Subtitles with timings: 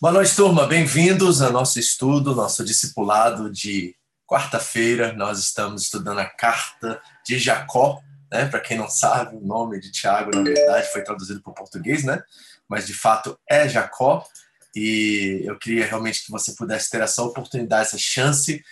[0.00, 0.66] Boa noite, turma.
[0.66, 3.94] Bem-vindos ao nosso estudo, nosso discipulado de
[4.26, 5.12] quarta-feira.
[5.12, 8.44] Nós estamos estudando a carta de Jacó, né?
[8.46, 12.02] Para quem não sabe, o nome de Tiago, na verdade, foi traduzido para o português,
[12.02, 12.22] né?
[12.68, 14.26] Mas de fato é Jacó.
[14.74, 18.62] E eu queria realmente que você pudesse ter essa oportunidade, essa chance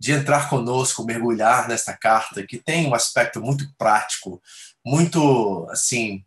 [0.00, 4.42] de entrar conosco, mergulhar nesta carta que tem um aspecto muito prático,
[4.84, 6.24] muito assim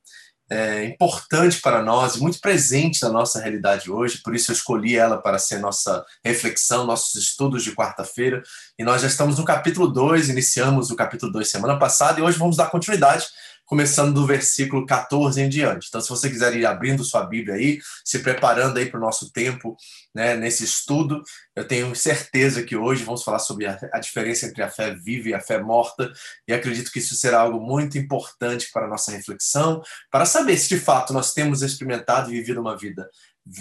[0.49, 5.17] é, importante para nós muito presente na nossa realidade hoje, por isso eu escolhi ela
[5.17, 8.43] para ser nossa reflexão, nossos estudos de quarta-feira.
[8.77, 12.37] E nós já estamos no capítulo 2, iniciamos o capítulo 2 semana passada e hoje
[12.37, 13.25] vamos dar continuidade
[13.65, 15.87] começando do versículo 14 em diante.
[15.87, 19.31] Então, se você quiser ir abrindo sua Bíblia aí, se preparando aí para o nosso
[19.31, 19.75] tempo,
[20.13, 21.21] né, nesse estudo,
[21.55, 25.29] eu tenho certeza que hoje vamos falar sobre a, a, diferença entre a fé viva
[25.29, 26.11] e a fé morta,
[26.47, 30.69] e acredito que isso será algo muito importante para a nossa reflexão, para saber se
[30.69, 33.09] de fato nós temos experimentado e vivido uma vida,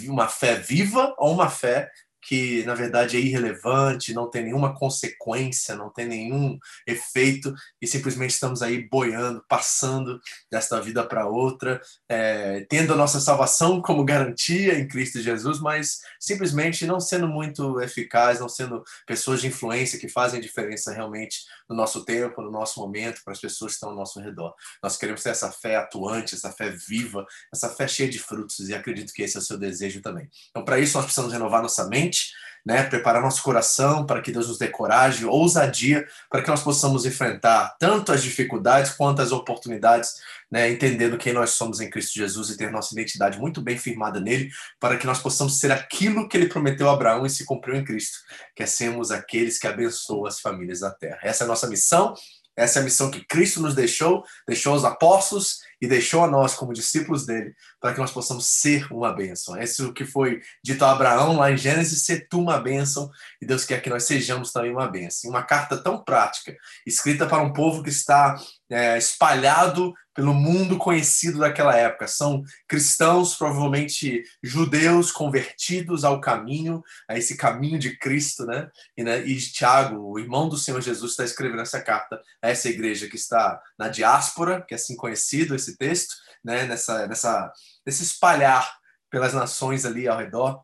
[0.07, 1.89] uma fé viva ou uma fé
[2.25, 8.31] que na verdade é irrelevante, não tem nenhuma consequência, não tem nenhum efeito e simplesmente
[8.31, 10.19] estamos aí boiando, passando
[10.51, 15.99] desta vida para outra, é, tendo a nossa salvação como garantia em Cristo Jesus, mas
[16.19, 21.75] simplesmente não sendo muito eficaz, não sendo pessoas de influência que fazem diferença realmente no
[21.75, 24.53] nosso tempo, no nosso momento, para as pessoas que estão ao nosso redor.
[24.81, 28.73] Nós queremos ter essa fé atuante, essa fé viva, essa fé cheia de frutos e
[28.73, 30.29] acredito que esse é o seu desejo também.
[30.49, 32.31] Então, para isso, nós precisamos renovar nossa mente
[32.65, 37.05] né, preparar nosso coração para que Deus nos dê coragem, ousadia, para que nós possamos
[37.05, 40.15] enfrentar tanto as dificuldades quanto as oportunidades,
[40.49, 44.19] né, entendendo quem nós somos em Cristo Jesus e ter nossa identidade muito bem firmada
[44.19, 44.49] nele,
[44.79, 47.83] para que nós possamos ser aquilo que ele prometeu a Abraão e se cumpriu em
[47.83, 48.17] Cristo,
[48.55, 51.19] que é sermos aqueles que abençoam as famílias da terra.
[51.21, 52.15] Essa é a nossa missão,
[52.55, 56.53] essa é a missão que Cristo nos deixou, deixou aos apóstolos e deixou a nós
[56.55, 59.57] como discípulos dele, para que nós possamos ser uma bênção.
[59.59, 63.09] Esse é o que foi dito a Abraão lá em Gênesis, ser tu uma bênção,
[63.41, 65.29] e Deus quer que nós sejamos também uma bênção.
[65.29, 66.55] Uma carta tão prática,
[66.85, 68.35] escrita para um povo que está
[68.69, 72.07] é, espalhado pelo mundo conhecido daquela época.
[72.07, 78.69] São cristãos, provavelmente judeus, convertidos ao caminho, a esse caminho de Cristo, né?
[78.97, 82.69] E, né, e Tiago, o irmão do Senhor Jesus, está escrevendo essa carta a essa
[82.69, 86.65] igreja que está na diáspora, que é assim conhecido esse texto, né?
[86.65, 87.51] Nessa, nessa,
[87.85, 88.77] nesse espalhar
[89.09, 90.63] pelas nações ali ao redor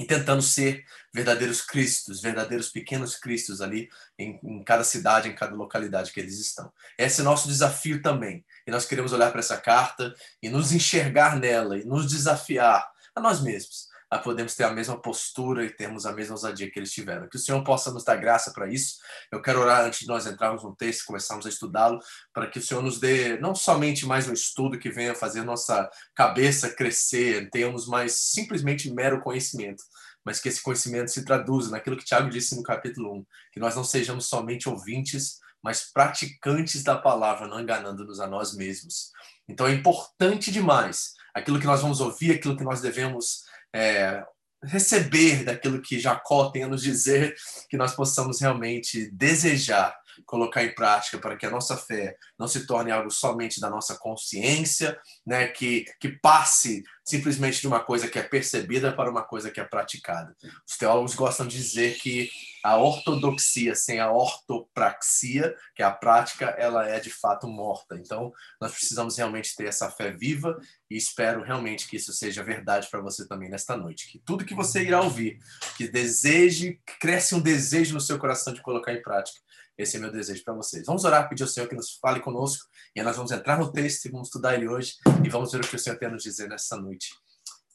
[0.00, 5.54] e tentando ser verdadeiros cristos, verdadeiros pequenos cristos ali em, em, cada cidade, em cada
[5.54, 6.72] localidade que eles estão.
[6.96, 8.44] Esse é nosso desafio também.
[8.66, 13.20] E nós queremos olhar para essa carta e nos enxergar nela e nos desafiar a
[13.20, 16.92] nós mesmos a podermos ter a mesma postura e termos a mesma ousadia que eles
[16.92, 17.26] tiveram.
[17.30, 18.96] Que o Senhor possa nos dar graça para isso.
[19.32, 21.98] Eu quero orar antes de nós entrarmos no texto, começarmos a estudá-lo,
[22.30, 25.88] para que o Senhor nos dê não somente mais um estudo que venha fazer nossa
[26.14, 29.82] cabeça crescer, tenhamos mais simplesmente mero conhecimento,
[30.22, 33.74] mas que esse conhecimento se traduza naquilo que Tiago disse no capítulo 1, que nós
[33.74, 39.10] não sejamos somente ouvintes, mas praticantes da palavra, não enganando-nos a nós mesmos.
[39.48, 44.24] Então é importante demais aquilo que nós vamos ouvir, aquilo que nós devemos é,
[44.62, 47.34] receber daquilo que Jacó tem a nos dizer,
[47.68, 49.94] que nós possamos realmente desejar
[50.26, 53.96] colocar em prática para que a nossa fé não se torne algo somente da nossa
[53.96, 59.50] consciência, né, que, que passe simplesmente de uma coisa que é percebida para uma coisa
[59.50, 60.36] que é praticada.
[60.68, 62.30] Os teólogos gostam de dizer que
[62.62, 67.96] a ortodoxia sem a ortopraxia, que é a prática, ela é de fato morta.
[67.96, 70.58] Então, nós precisamos realmente ter essa fé viva
[70.90, 74.10] e espero realmente que isso seja verdade para você também nesta noite.
[74.10, 75.38] Que tudo que você irá ouvir,
[75.76, 79.40] que deseje, que cresce um desejo no seu coração de colocar em prática,
[79.76, 80.84] esse é meu desejo para vocês.
[80.86, 84.04] Vamos orar, pedir ao Senhor que nos fale conosco e nós vamos entrar no texto
[84.04, 84.94] e vamos estudar ele hoje
[85.24, 87.10] e vamos ver o que o Senhor tem a nos dizer nessa noite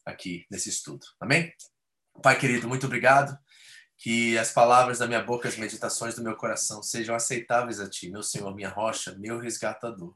[0.06, 1.06] aqui nesse estudo.
[1.20, 1.52] Amém?
[2.22, 3.38] Pai querido, muito obrigado.
[3.98, 8.08] Que as palavras da minha boca, as meditações do meu coração sejam aceitáveis a Ti,
[8.08, 10.14] meu Senhor, minha rocha, meu resgatador.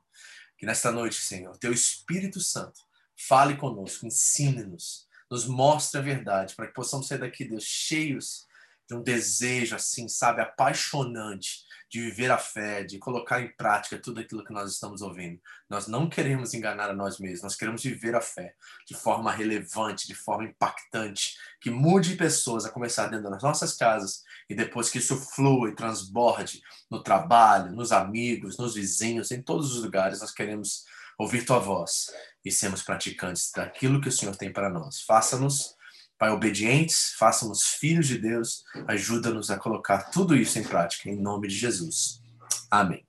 [0.57, 2.81] Que nesta noite, Senhor, Teu Espírito Santo
[3.17, 8.47] fale conosco, ensine-nos, nos mostre a verdade, para que possamos sair daqui, Deus, cheios
[8.89, 14.19] de um desejo, assim, sabe, apaixonante de viver a fé, de colocar em prática tudo
[14.19, 15.39] aquilo que nós estamos ouvindo.
[15.69, 18.55] Nós não queremos enganar a nós mesmos, nós queremos viver a fé
[18.87, 24.23] de forma relevante, de forma impactante, que mude pessoas a começar dentro das nossas casas
[24.49, 29.77] e depois que isso flua e transborde no trabalho, nos amigos, nos vizinhos, em todos
[29.77, 30.87] os lugares, nós queremos
[31.19, 32.07] ouvir tua voz
[32.43, 35.03] e sermos praticantes daquilo que o Senhor tem para nós.
[35.03, 35.77] Faça-nos
[36.23, 41.49] Pai, obedientes, façam-nos filhos de Deus, ajuda-nos a colocar tudo isso em prática, em nome
[41.49, 42.23] de Jesus.
[42.71, 43.05] Amém.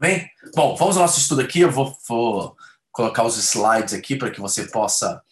[0.00, 1.60] Bem, bom, vamos ao nosso estudo aqui.
[1.60, 2.56] Eu vou, vou
[2.90, 5.22] colocar os slides aqui para que você possa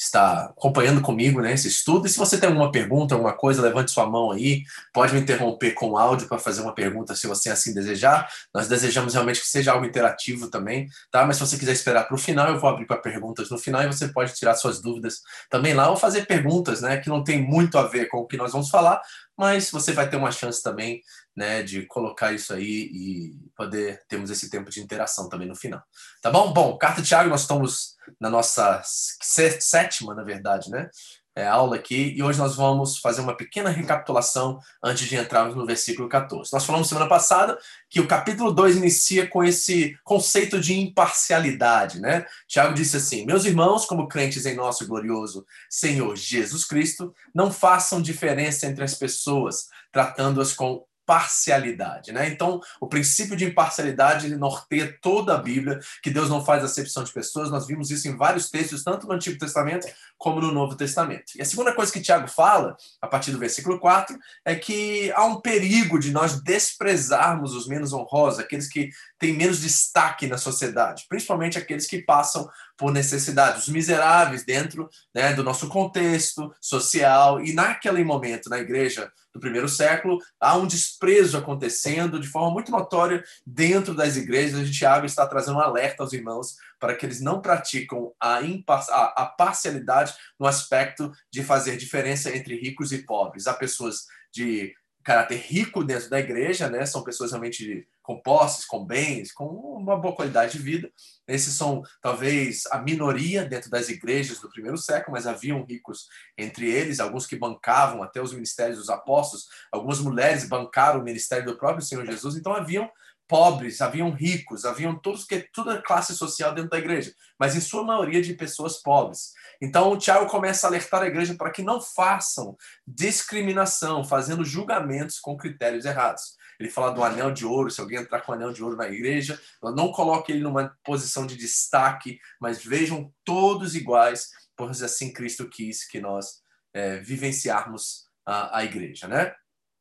[0.00, 2.06] está acompanhando comigo né, esse estudo.
[2.06, 4.62] E se você tem alguma pergunta, alguma coisa, levante sua mão aí.
[4.94, 8.26] Pode me interromper com áudio para fazer uma pergunta, se você assim desejar.
[8.54, 11.26] Nós desejamos realmente que seja algo interativo também, tá?
[11.26, 13.82] Mas se você quiser esperar para o final, eu vou abrir para perguntas no final
[13.82, 15.20] e você pode tirar suas dúvidas
[15.50, 18.38] também lá ou fazer perguntas, né, que não tem muito a ver com o que
[18.38, 19.00] nós vamos falar,
[19.36, 21.02] mas você vai ter uma chance também
[21.40, 25.82] né, de colocar isso aí e poder termos esse tempo de interação também no final.
[26.20, 26.52] Tá bom?
[26.52, 30.90] Bom, carta Tiago, nós estamos na nossa sétima, na verdade, né?
[31.34, 35.64] É, aula aqui, e hoje nós vamos fazer uma pequena recapitulação antes de entrarmos no
[35.64, 36.52] versículo 14.
[36.52, 37.56] Nós falamos semana passada
[37.88, 42.26] que o capítulo 2 inicia com esse conceito de imparcialidade, né?
[42.46, 48.02] Tiago disse assim: Meus irmãos, como crentes em nosso glorioso Senhor Jesus Cristo, não façam
[48.02, 52.28] diferença entre as pessoas, tratando-as com parcialidade, né?
[52.28, 57.12] Então, o princípio de imparcialidade norteia toda a Bíblia, que Deus não faz acepção de
[57.12, 57.50] pessoas.
[57.50, 61.32] Nós vimos isso em vários textos, tanto no Antigo Testamento como no Novo Testamento.
[61.34, 65.24] E a segunda coisa que Tiago fala, a partir do versículo 4, é que há
[65.24, 71.06] um perigo de nós desprezarmos os menos honrosos, aqueles que têm menos destaque na sociedade,
[71.08, 72.48] principalmente aqueles que passam
[72.78, 77.44] por necessidade, os miseráveis dentro né, do nosso contexto social.
[77.44, 82.72] E naquele momento, na igreja do primeiro século, há um desprezo acontecendo de forma muito
[82.72, 84.60] notória dentro das igrejas.
[84.60, 89.22] A Tiago está trazendo um alerta aos irmãos para que eles não praticam a, a,
[89.22, 93.46] a parcialidade no aspecto de fazer diferença entre ricos e pobres.
[93.46, 96.84] Há pessoas de caráter rico dentro da igreja, né?
[96.84, 100.90] São pessoas realmente com posses, com bens, com uma boa qualidade de vida.
[101.28, 106.68] Esses são talvez a minoria dentro das igrejas do primeiro século, mas haviam ricos entre
[106.68, 111.56] eles, alguns que bancavam até os ministérios dos apóstolos, algumas mulheres bancaram o ministério do
[111.56, 112.90] próprio Senhor Jesus, então haviam
[113.28, 117.84] pobres, haviam ricos, haviam todos que toda classe social dentro da igreja, mas em sua
[117.84, 119.34] maioria de pessoas pobres.
[119.62, 125.20] Então o Tiago começa a alertar a igreja para que não façam discriminação, fazendo julgamentos
[125.20, 126.39] com critérios errados.
[126.60, 129.40] Ele fala do anel de ouro, se alguém entrar com anel de ouro na igreja,
[129.62, 135.88] não coloque ele numa posição de destaque, mas vejam todos iguais, pois assim Cristo quis
[135.88, 136.42] que nós
[136.74, 139.34] é, vivenciarmos a, a igreja, né?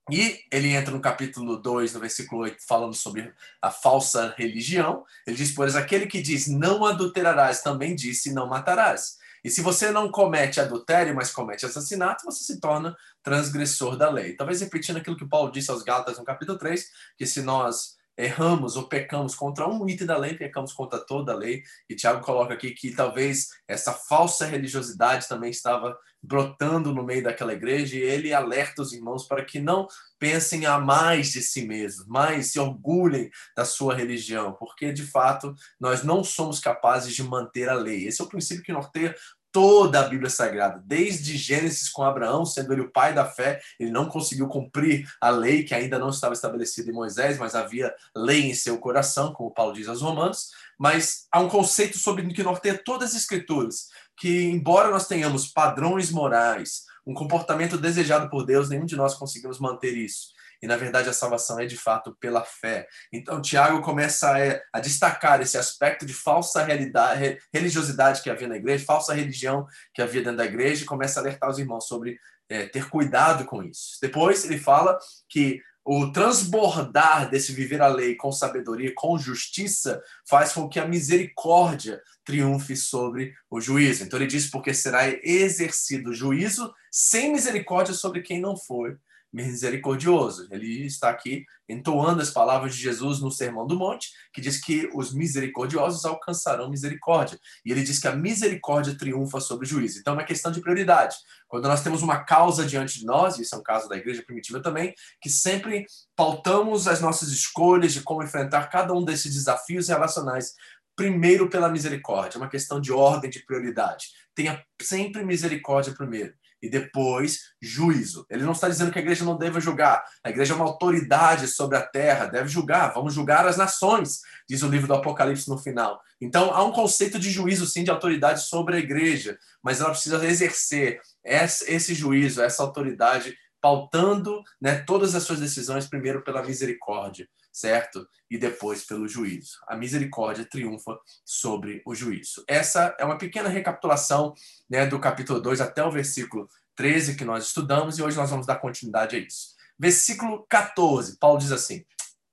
[0.09, 3.31] E ele entra no capítulo 2, no versículo 8, falando sobre
[3.61, 5.05] a falsa religião.
[5.27, 9.18] Ele diz, pois aquele que diz não adulterarás também disse não matarás.
[9.43, 14.35] E se você não comete adultério, mas comete assassinato, você se torna transgressor da lei.
[14.35, 18.75] Talvez repetindo aquilo que Paulo disse aos Gálatas no capítulo 3, que se nós erramos
[18.75, 21.63] ou pecamos contra um item da lei, pecamos contra toda a lei.
[21.89, 27.53] E Tiago coloca aqui que talvez essa falsa religiosidade também estava brotando no meio daquela
[27.53, 29.87] igreja e ele alerta os irmãos para que não
[30.19, 35.55] pensem a mais de si mesmos, mas se orgulhem da sua religião, porque de fato
[35.79, 38.05] nós não somos capazes de manter a lei.
[38.05, 39.15] Esse é o princípio que norteia
[39.51, 43.91] toda a Bíblia Sagrada, desde Gênesis com Abraão, sendo ele o pai da fé, ele
[43.91, 48.49] não conseguiu cumprir a lei que ainda não estava estabelecida em Moisés, mas havia lei
[48.49, 50.49] em seu coração, como Paulo diz aos Romanos.
[50.77, 53.87] Mas há um conceito sobre que norteia todas as Escrituras,
[54.17, 59.59] que embora nós tenhamos padrões morais, um comportamento desejado por Deus, nenhum de nós conseguimos
[59.59, 60.29] manter isso.
[60.61, 62.87] E na verdade a salvação é de fato pela fé.
[63.11, 68.57] Então Tiago começa a, a destacar esse aspecto de falsa realidade, religiosidade que havia na
[68.57, 72.19] igreja, falsa religião que havia dentro da igreja, e começa a alertar os irmãos sobre
[72.49, 73.97] é, ter cuidado com isso.
[74.01, 74.97] Depois ele fala
[75.29, 80.87] que o transbordar desse viver a lei com sabedoria, com justiça, faz com que a
[80.87, 84.03] misericórdia triunfe sobre o juízo.
[84.03, 88.99] Então ele diz: porque será exercido juízo sem misericórdia sobre quem não for
[89.31, 90.47] misericordioso.
[90.51, 94.89] Ele está aqui entoando as palavras de Jesus no Sermão do Monte, que diz que
[94.93, 97.39] os misericordiosos alcançarão misericórdia.
[97.63, 99.99] E ele diz que a misericórdia triunfa sobre o juízo.
[99.99, 101.15] Então é uma questão de prioridade.
[101.47, 104.23] Quando nós temos uma causa diante de nós, e isso é um caso da igreja
[104.23, 109.87] primitiva também, que sempre pautamos as nossas escolhas de como enfrentar cada um desses desafios
[109.87, 110.53] relacionais
[110.95, 114.07] primeiro pela misericórdia, é uma questão de ordem de prioridade.
[114.35, 118.25] Tenha sempre misericórdia primeiro e depois juízo.
[118.29, 120.03] Ele não está dizendo que a igreja não deve julgar.
[120.23, 122.93] A igreja é uma autoridade sobre a terra, deve julgar.
[122.93, 126.01] Vamos julgar as nações, diz o livro do Apocalipse no final.
[126.21, 130.25] Então há um conceito de juízo, sim, de autoridade sobre a igreja, mas ela precisa
[130.25, 137.27] exercer esse juízo, essa autoridade, pautando né, todas as suas decisões primeiro pela misericórdia
[137.59, 138.07] certo?
[138.29, 139.57] E depois pelo juízo.
[139.67, 142.43] A misericórdia triunfa sobre o juízo.
[142.47, 144.33] Essa é uma pequena recapitulação
[144.69, 148.45] né, do capítulo 2 até o versículo 13 que nós estudamos e hoje nós vamos
[148.45, 149.55] dar continuidade a isso.
[149.77, 151.85] Versículo 14, Paulo diz assim,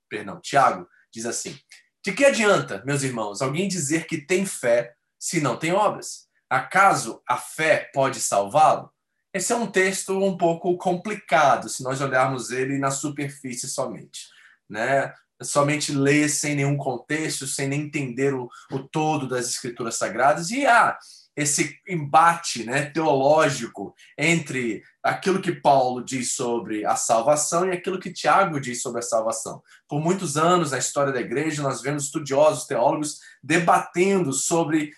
[0.09, 1.57] perdão, Tiago diz assim:
[2.03, 6.27] De que adianta, meus irmãos, alguém dizer que tem fé se não tem obras?
[6.49, 8.89] Acaso a fé pode salvá-lo?
[9.33, 14.36] Esse é um texto um pouco complicado, se nós olharmos ele na superfície somente.
[14.69, 15.13] Né?
[15.41, 20.49] Somente ler sem nenhum contexto, sem nem entender o, o todo das escrituras sagradas.
[20.49, 20.97] E há ah,
[21.37, 28.11] esse embate né, teológico entre aquilo que Paulo diz sobre a salvação e aquilo que
[28.11, 29.61] Tiago diz sobre a salvação.
[29.87, 34.91] Por muitos anos, na história da igreja, nós vemos estudiosos, teólogos, debatendo sobre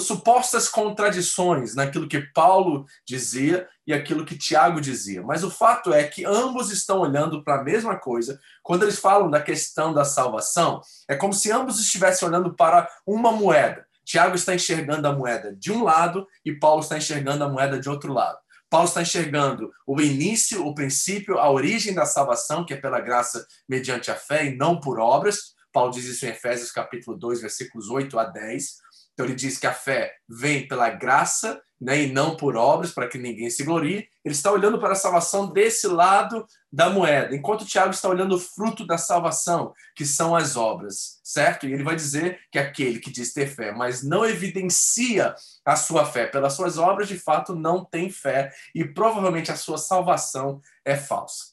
[0.00, 5.22] supostas contradições naquilo que Paulo dizia e aquilo que Tiago dizia.
[5.22, 8.40] Mas o fato é que ambos estão olhando para a mesma coisa.
[8.62, 13.30] Quando eles falam da questão da salvação, é como se ambos estivessem olhando para uma
[13.30, 13.86] moeda.
[14.04, 17.88] Tiago está enxergando a moeda de um lado e Paulo está enxergando a moeda de
[17.88, 18.38] outro lado.
[18.70, 23.46] Paulo está enxergando o início, o princípio, a origem da salvação, que é pela graça
[23.68, 25.54] mediante a fé e não por obras.
[25.72, 28.78] Paulo diz isso em Efésios capítulo 2, versículos 8 a 10.
[29.14, 33.08] Então ele diz que a fé vem pela graça né, e não por obras, para
[33.08, 34.08] que ninguém se glorie.
[34.24, 38.40] Ele está olhando para a salvação desse lado da moeda, enquanto Tiago está olhando o
[38.40, 41.66] fruto da salvação, que são as obras, certo?
[41.66, 46.04] E ele vai dizer que aquele que diz ter fé, mas não evidencia a sua
[46.06, 50.96] fé pelas suas obras, de fato não tem fé e provavelmente a sua salvação é
[50.96, 51.52] falsa.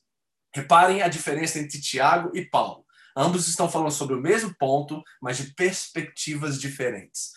[0.55, 2.85] Reparem a diferença entre Tiago e Paulo.
[3.15, 7.31] Ambos estão falando sobre o mesmo ponto, mas de perspectivas diferentes.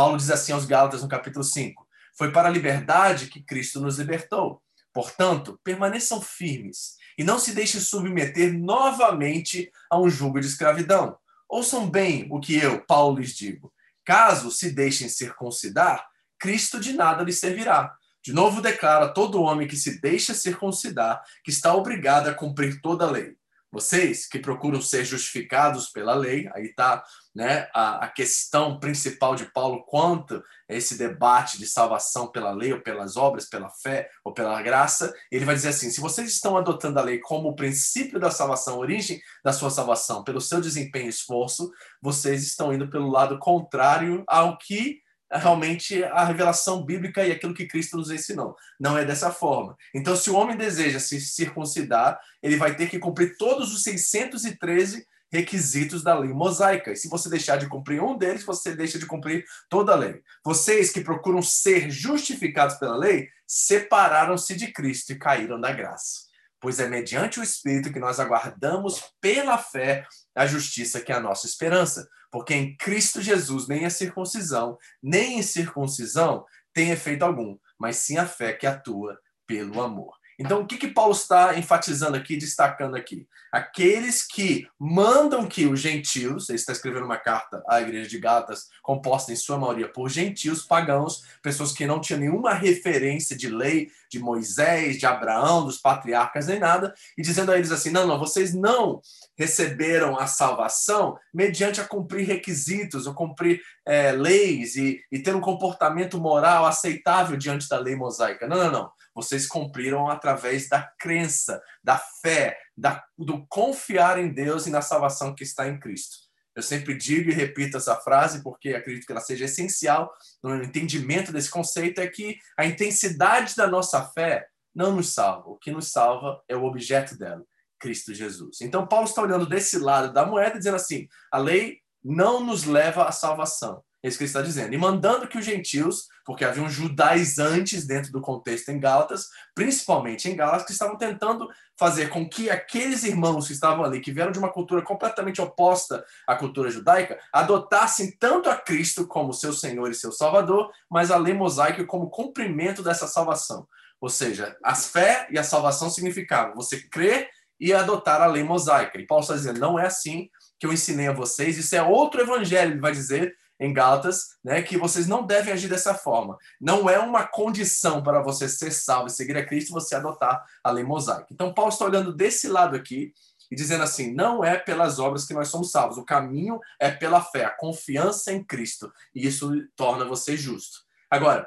[0.00, 3.98] Paulo diz assim aos Gálatas no capítulo 5: Foi para a liberdade que Cristo nos
[3.98, 4.62] libertou.
[4.94, 11.18] Portanto, permaneçam firmes e não se deixem submeter novamente a um jugo de escravidão.
[11.46, 13.70] Ouçam bem o que eu, Paulo, lhes digo.
[14.02, 17.94] Caso se deixem circuncidar, Cristo de nada lhes servirá.
[18.24, 23.04] De novo declara todo homem que se deixa circuncidar que está obrigado a cumprir toda
[23.04, 23.36] a lei.
[23.72, 29.46] Vocês que procuram ser justificados pela lei, aí está né, a, a, questão principal de
[29.46, 34.34] Paulo quanto a esse debate de salvação pela lei ou pelas obras, pela fé ou
[34.34, 35.14] pela graça.
[35.30, 38.78] Ele vai dizer assim: se vocês estão adotando a lei como o princípio da salvação,
[38.78, 41.70] origem da sua salvação, pelo seu desempenho e esforço,
[42.02, 45.00] vocês estão indo pelo lado contrário ao que
[45.38, 48.56] realmente a revelação bíblica e aquilo que Cristo nos ensinou.
[48.78, 49.76] Não é dessa forma.
[49.94, 55.06] Então, se o homem deseja se circuncidar, ele vai ter que cumprir todos os 613
[55.30, 56.90] requisitos da lei mosaica.
[56.92, 60.20] E se você deixar de cumprir um deles, você deixa de cumprir toda a lei.
[60.44, 66.28] Vocês que procuram ser justificados pela lei, separaram-se de Cristo e caíram da graça.
[66.60, 71.20] Pois é mediante o Espírito que nós aguardamos pela fé a justiça que é a
[71.20, 72.06] nossa esperança.
[72.30, 78.16] Porque em Cristo Jesus nem a circuncisão, nem em circuncisão tem efeito algum, mas sim
[78.16, 80.19] a fé que atua pelo amor.
[80.40, 83.28] Então, o que, que Paulo está enfatizando aqui, destacando aqui?
[83.52, 88.68] Aqueles que mandam que os gentios, ele está escrevendo uma carta à igreja de Gálatas,
[88.82, 93.90] composta em sua maioria por gentios, pagãos, pessoas que não tinham nenhuma referência de lei
[94.10, 98.18] de Moisés, de Abraão, dos patriarcas, nem nada, e dizendo a eles assim: não, não,
[98.18, 99.02] vocês não
[99.36, 105.40] receberam a salvação mediante a cumprir requisitos, ou cumprir é, leis e, e ter um
[105.40, 108.48] comportamento moral aceitável diante da lei mosaica.
[108.48, 114.66] Não, não, não vocês cumpriram através da crença, da fé, da, do confiar em Deus
[114.66, 116.30] e na salvação que está em Cristo.
[116.54, 120.12] Eu sempre digo e repito essa frase porque acredito que ela seja essencial
[120.42, 125.48] no entendimento desse conceito é que a intensidade da nossa fé não nos salva.
[125.48, 127.44] O que nos salva é o objeto dela,
[127.78, 128.60] Cristo Jesus.
[128.60, 133.04] Então Paulo está olhando desse lado da moeda dizendo assim: a lei não nos leva
[133.04, 133.82] à salvação.
[134.02, 134.72] É isso que ele está dizendo.
[134.72, 140.34] E mandando que os gentios, porque haviam judaizantes dentro do contexto em Gálatas, principalmente em
[140.34, 141.46] Gálatas, que estavam tentando
[141.78, 146.02] fazer com que aqueles irmãos que estavam ali, que vieram de uma cultura completamente oposta
[146.26, 151.18] à cultura judaica, adotassem tanto a Cristo como seu Senhor e seu Salvador, mas a
[151.18, 153.68] lei mosaica como cumprimento dessa salvação.
[154.00, 157.28] Ou seja, a fé e a salvação significavam você crer
[157.60, 158.98] e adotar a lei mosaica.
[158.98, 162.22] E Paulo está dizendo, não é assim que eu ensinei a vocês, isso é outro
[162.22, 166.38] evangelho, ele vai dizer, em Gálatas, né, que vocês não devem agir dessa forma.
[166.58, 170.70] Não é uma condição para você ser salvo e seguir a Cristo você adotar a
[170.70, 171.26] lei mosaica.
[171.30, 173.12] Então, Paulo está olhando desse lado aqui
[173.50, 177.20] e dizendo assim: não é pelas obras que nós somos salvos, o caminho é pela
[177.20, 180.78] fé, a confiança em Cristo, e isso torna você justo.
[181.10, 181.46] Agora,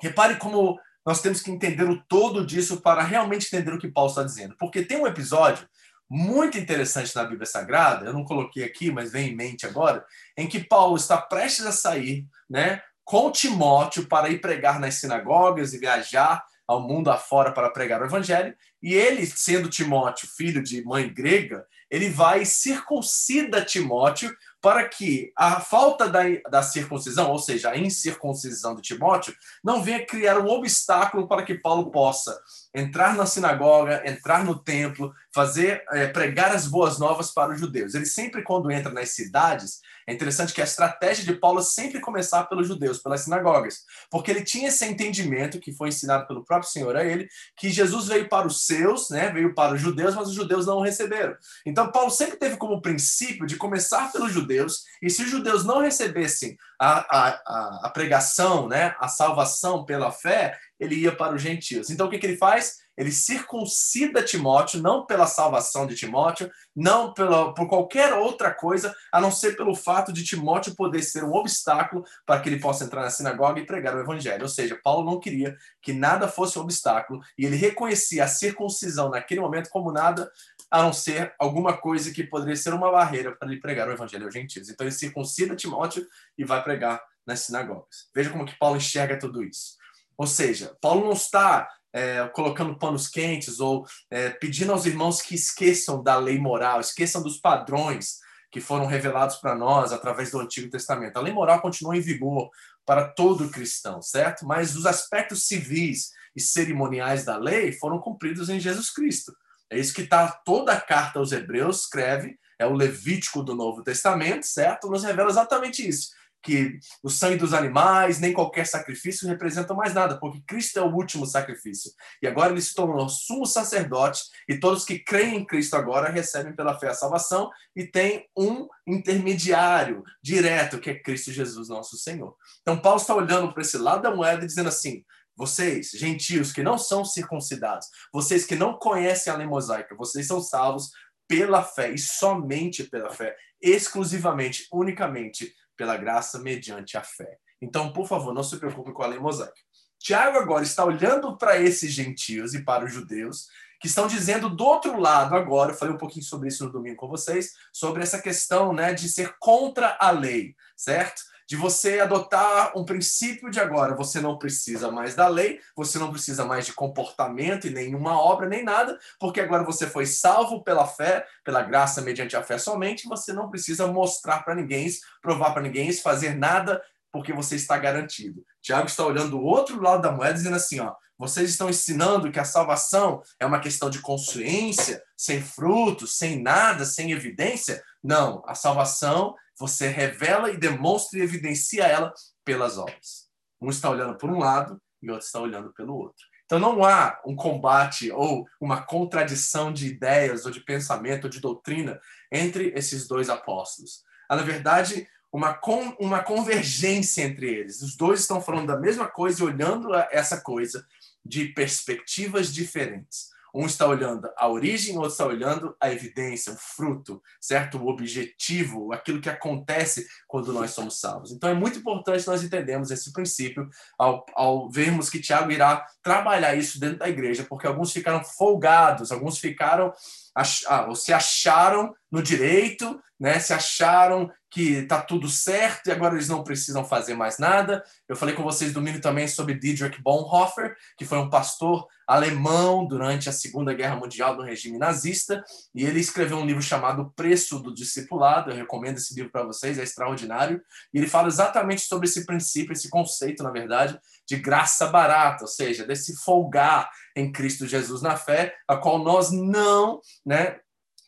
[0.00, 4.10] repare como nós temos que entender o todo disso para realmente entender o que Paulo
[4.10, 5.66] está dizendo, porque tem um episódio
[6.10, 10.04] muito interessante na Bíblia Sagrada, eu não coloquei aqui, mas vem em mente agora,
[10.36, 15.72] em que Paulo está prestes a sair, né, com Timóteo para ir pregar nas sinagogas
[15.72, 20.84] e viajar ao mundo afora para pregar o evangelho, e ele, sendo Timóteo, filho de
[20.84, 27.38] mãe grega, ele vai e circuncida Timóteo para que a falta da, da circuncisão, ou
[27.38, 32.40] seja, a incircuncisão de Timóteo, não venha criar um obstáculo para que Paulo possa
[32.74, 37.94] entrar na sinagoga, entrar no templo, fazer é, pregar as boas novas para os judeus.
[37.94, 42.00] Ele sempre, quando entra nas cidades, é interessante que a estratégia de Paulo é sempre
[42.00, 46.70] começar pelos judeus, pelas sinagogas, porque ele tinha esse entendimento que foi ensinado pelo próprio
[46.70, 50.28] Senhor a ele, que Jesus veio para os seus, né, veio para os judeus, mas
[50.28, 51.36] os judeus não o receberam.
[51.64, 55.80] Então Paulo sempre teve como princípio de começar pelos judeus, e se os judeus não
[55.80, 61.90] recebessem a, a, a pregação, né, a salvação pela fé, ele ia para os gentios.
[61.90, 62.78] Então o que, que ele faz?
[62.96, 69.20] Ele circuncida Timóteo, não pela salvação de Timóteo, não pela, por qualquer outra coisa, a
[69.20, 73.02] não ser pelo fato de Timóteo poder ser um obstáculo para que ele possa entrar
[73.02, 74.42] na sinagoga e pregar o evangelho.
[74.42, 79.10] Ou seja, Paulo não queria que nada fosse um obstáculo e ele reconhecia a circuncisão
[79.10, 80.30] naquele momento como nada
[80.70, 84.24] a não ser alguma coisa que poderia ser uma barreira para ele pregar o evangelho
[84.24, 84.68] aos gentios.
[84.68, 86.06] Então ele circuncida Timóteo
[86.38, 88.08] e vai pregar nas sinagogas.
[88.14, 89.79] Veja como que Paulo enxerga tudo isso.
[90.20, 95.34] Ou seja, Paulo não está é, colocando panos quentes ou é, pedindo aos irmãos que
[95.34, 98.18] esqueçam da lei moral, esqueçam dos padrões
[98.52, 101.16] que foram revelados para nós através do Antigo Testamento.
[101.16, 102.50] A lei moral continua em vigor
[102.84, 104.44] para todo cristão, certo?
[104.46, 109.34] Mas os aspectos civis e cerimoniais da lei foram cumpridos em Jesus Cristo.
[109.70, 113.82] É isso que está toda a carta aos Hebreus escreve, é o Levítico do Novo
[113.82, 114.90] Testamento, certo?
[114.90, 116.10] Nos revela exatamente isso
[116.42, 120.92] que o sangue dos animais, nem qualquer sacrifício representam mais nada, porque Cristo é o
[120.94, 121.92] último sacrifício.
[122.22, 126.54] E agora ele se tornou sumo sacerdote, e todos que creem em Cristo agora recebem
[126.54, 132.34] pela fé a salvação, e tem um intermediário direto, que é Cristo Jesus, nosso Senhor.
[132.62, 135.04] Então, Paulo está olhando para esse lado da moeda e dizendo assim:
[135.36, 140.40] vocês, gentios que não são circuncidados, vocês que não conhecem a lei mosaica, vocês são
[140.40, 140.90] salvos
[141.26, 147.38] pela fé e somente pela fé, exclusivamente, unicamente pela graça mediante a fé.
[147.58, 149.54] Então, por favor, não se preocupe com a lei mosaica.
[149.98, 153.46] Tiago agora está olhando para esses gentios e para os judeus
[153.80, 156.96] que estão dizendo do outro lado agora, eu falei um pouquinho sobre isso no domingo
[156.96, 161.22] com vocês, sobre essa questão né, de ser contra a lei, certo?
[161.50, 166.12] De você adotar um princípio de agora, você não precisa mais da lei, você não
[166.12, 170.86] precisa mais de comportamento e nenhuma obra, nem nada, porque agora você foi salvo pela
[170.86, 174.88] fé, pela graça mediante a fé somente, você não precisa mostrar para ninguém,
[175.20, 178.44] provar para ninguém, fazer nada, porque você está garantido.
[178.62, 182.38] Tiago está olhando do outro lado da moeda, dizendo assim, ó, vocês estão ensinando que
[182.38, 187.82] a salvação é uma questão de consciência, sem frutos, sem nada, sem evidência?
[188.02, 192.12] Não, a salvação você revela e demonstra e evidencia ela
[192.44, 193.28] pelas obras.
[193.60, 196.26] Um está olhando por um lado e outro está olhando pelo outro.
[196.46, 201.40] Então não há um combate ou uma contradição de ideias ou de pensamento ou de
[201.40, 202.00] doutrina
[202.32, 204.02] entre esses dois apóstolos.
[204.28, 207.82] Há, na verdade, uma, con uma convergência entre eles.
[207.82, 210.84] Os dois estão falando da mesma coisa e olhando essa coisa
[211.24, 213.29] de perspectivas diferentes.
[213.54, 217.78] Um está olhando a origem, outro está olhando a evidência, o fruto, certo?
[217.78, 221.32] O objetivo, aquilo que acontece quando nós somos salvos.
[221.32, 226.54] Então é muito importante nós entendermos esse princípio ao, ao vermos que Tiago irá trabalhar
[226.54, 229.92] isso dentro da igreja, porque alguns ficaram folgados, alguns ficaram
[230.34, 233.38] ah, ou se acharam no direito, né?
[233.38, 237.84] Se acharam que está tudo certo e agora eles não precisam fazer mais nada.
[238.08, 243.28] Eu falei com vocês domingo também sobre Dietrich Bonhoeffer, que foi um pastor alemão durante
[243.28, 247.72] a Segunda Guerra Mundial do regime nazista, e ele escreveu um livro chamado Preço do
[247.72, 248.50] Discipulado.
[248.50, 250.60] Eu recomendo esse livro para vocês, é extraordinário.
[250.92, 253.96] E ele fala exatamente sobre esse princípio, esse conceito, na verdade,
[254.30, 259.32] de graça barata, ou seja, desse folgar em Cristo Jesus na fé, a qual nós
[259.32, 260.60] não, né,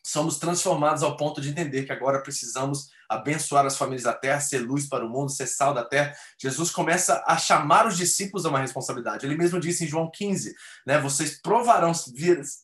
[0.05, 4.59] somos transformados ao ponto de entender que agora precisamos abençoar as famílias da terra, ser
[4.59, 6.13] luz para o mundo, ser sal da terra.
[6.37, 9.25] Jesus começa a chamar os discípulos a uma responsabilidade.
[9.25, 10.53] Ele mesmo disse em João 15,
[10.85, 11.93] né, vocês provarão,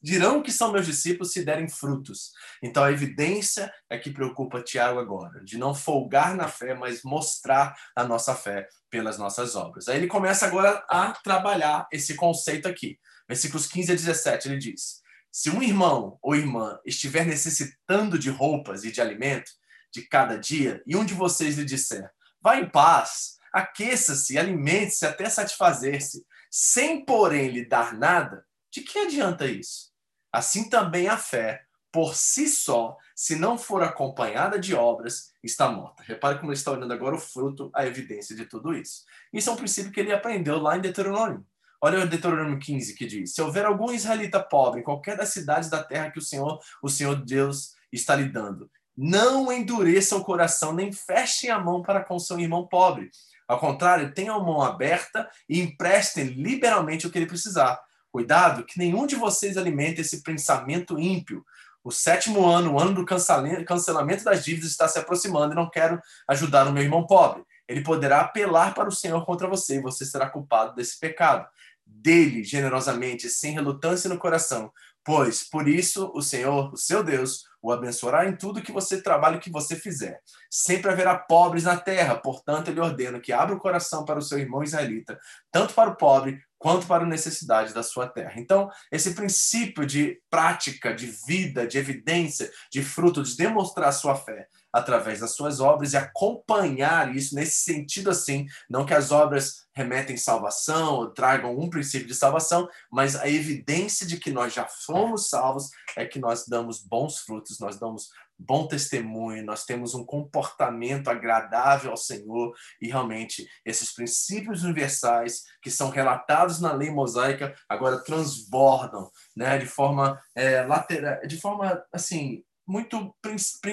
[0.03, 2.31] dirão que são meus discípulos se derem frutos.
[2.61, 7.73] Então a evidência é que preocupa Tiago agora, de não folgar na fé, mas mostrar
[7.95, 9.87] a nossa fé pelas nossas obras.
[9.87, 12.99] Aí ele começa agora a trabalhar esse conceito aqui.
[13.27, 18.83] Versículos 15 a 17, ele diz: se um irmão ou irmã estiver necessitando de roupas
[18.83, 19.51] e de alimento
[19.93, 22.09] de cada dia, e um de vocês lhe disser:
[22.41, 29.45] vá em paz, aqueça-se, alimente-se até satisfazer-se, sem porém lhe dar nada, de que adianta
[29.45, 29.89] isso?
[30.31, 36.03] Assim também a fé, por si só, se não for acompanhada de obras, está morta.
[36.03, 39.03] Repare como ele está olhando agora o fruto, a evidência de tudo isso.
[39.33, 41.45] Isso é um princípio que ele aprendeu lá em Deuteronômio.
[41.81, 45.69] Olha o Deuteronômio 15 que diz: Se houver algum israelita pobre em qualquer das cidades
[45.69, 50.73] da terra que o Senhor, o Senhor Deus, está lhe dando, não endureçam o coração,
[50.73, 53.09] nem fechem a mão para com seu irmão pobre.
[53.47, 57.79] Ao contrário, tenham a mão aberta e emprestem liberalmente o que ele precisar.
[58.11, 61.45] Cuidado que nenhum de vocês alimente esse pensamento ímpio.
[61.89, 65.99] O sétimo ano, o ano do cancelamento das dívidas, está se aproximando e não quero
[66.27, 67.43] ajudar o meu irmão pobre.
[67.67, 71.47] Ele poderá apelar para o Senhor contra você e você será culpado desse pecado.
[71.83, 74.71] Dele generosamente, sem relutância no coração,
[75.03, 79.39] pois por isso o Senhor, o seu Deus, o abençoará em tudo que você trabalhe,
[79.39, 80.21] que você fizer.
[80.47, 84.37] Sempre haverá pobres na terra, portanto, ele ordena que abra o coração para o seu
[84.37, 85.19] irmão israelita,
[85.51, 88.33] tanto para o pobre quanto para a necessidade da sua terra.
[88.35, 94.47] Então, esse princípio de prática, de vida, de evidência, de fruto, de demonstrar sua fé
[94.71, 100.17] através das suas obras e acompanhar isso nesse sentido assim, não que as obras remetem
[100.17, 105.29] salvação ou tragam um princípio de salvação, mas a evidência de que nós já fomos
[105.29, 111.09] salvos é que nós damos bons frutos, nós damos bom testemunho, nós temos um comportamento
[111.09, 118.03] agradável ao Senhor e realmente esses princípios universais que são relatados na lei mosaica agora
[118.03, 123.13] transbordam, né, de forma é, lateral, de forma assim muito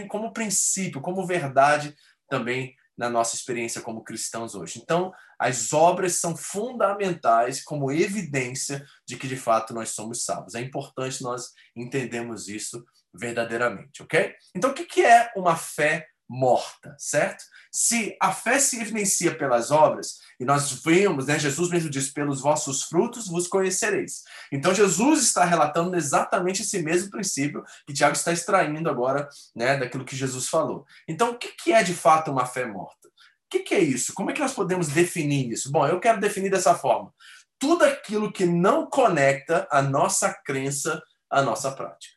[0.09, 1.95] como princípio, como verdade
[2.29, 4.81] também na nossa experiência como cristãos hoje.
[4.83, 10.55] Então, as obras são fundamentais como evidência de que de fato nós somos salvos.
[10.55, 12.83] É importante nós entendermos isso
[13.19, 14.35] verdadeiramente, ok?
[14.55, 17.45] Então, o que é uma fé morta, certo?
[17.71, 22.41] Se a fé se evidencia pelas obras, e nós vemos, né, Jesus mesmo diz, pelos
[22.41, 24.23] vossos frutos vos conhecereis.
[24.51, 30.05] Então Jesus está relatando exatamente esse mesmo princípio que Tiago está extraindo agora, né, daquilo
[30.05, 30.85] que Jesus falou.
[31.07, 33.09] Então, o que é de fato uma fé morta?
[33.09, 34.13] O que é isso?
[34.13, 35.71] Como é que nós podemos definir isso?
[35.71, 37.15] Bom, eu quero definir dessa forma.
[37.59, 41.01] Tudo aquilo que não conecta a nossa crença
[41.31, 42.16] à nossa prática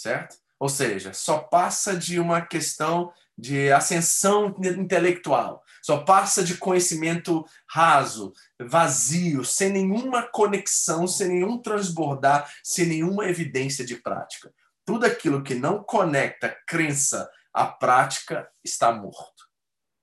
[0.00, 0.36] certo?
[0.58, 8.34] Ou seja, só passa de uma questão de ascensão intelectual, só passa de conhecimento raso,
[8.60, 14.52] vazio, sem nenhuma conexão, sem nenhum transbordar, sem nenhuma evidência de prática.
[14.84, 19.48] Tudo aquilo que não conecta crença à prática está morto.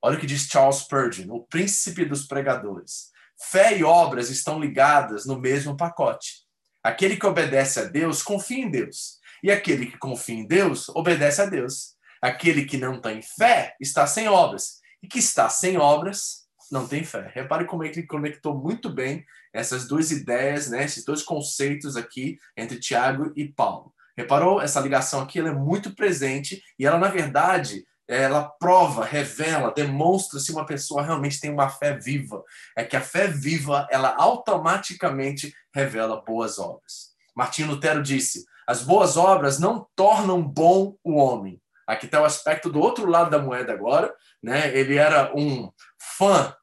[0.02, 3.12] Olha o que diz Charles Spurgeon, o príncipe dos pregadores.
[3.40, 6.48] Fé e obras estão ligadas no mesmo pacote.
[6.84, 9.17] Aquele que obedece a Deus confia em Deus.
[9.44, 11.96] E aquele que confia em Deus obedece a Deus.
[12.22, 14.80] Aquele que não tem fé está sem obras.
[15.02, 17.32] E que está sem obras não tem fé.
[17.34, 22.38] Repare como é ele conectou muito bem essas duas ideias, né, esses dois conceitos aqui
[22.56, 23.94] entre Tiago e Paulo.
[24.18, 24.62] Reparou?
[24.62, 30.40] Essa ligação aqui ela é muito presente e ela, na verdade, ela prova, revela, demonstra
[30.40, 32.44] se uma pessoa realmente tem uma fé viva.
[32.76, 37.12] É que a fé viva, ela automaticamente revela boas obras.
[37.36, 41.62] Martinho Lutero disse: as boas obras não tornam bom o homem.
[41.88, 44.14] Aqui está o aspecto do outro lado da moeda agora.
[44.44, 44.78] Né?
[44.78, 45.72] Ele era um
[46.18, 46.54] fã,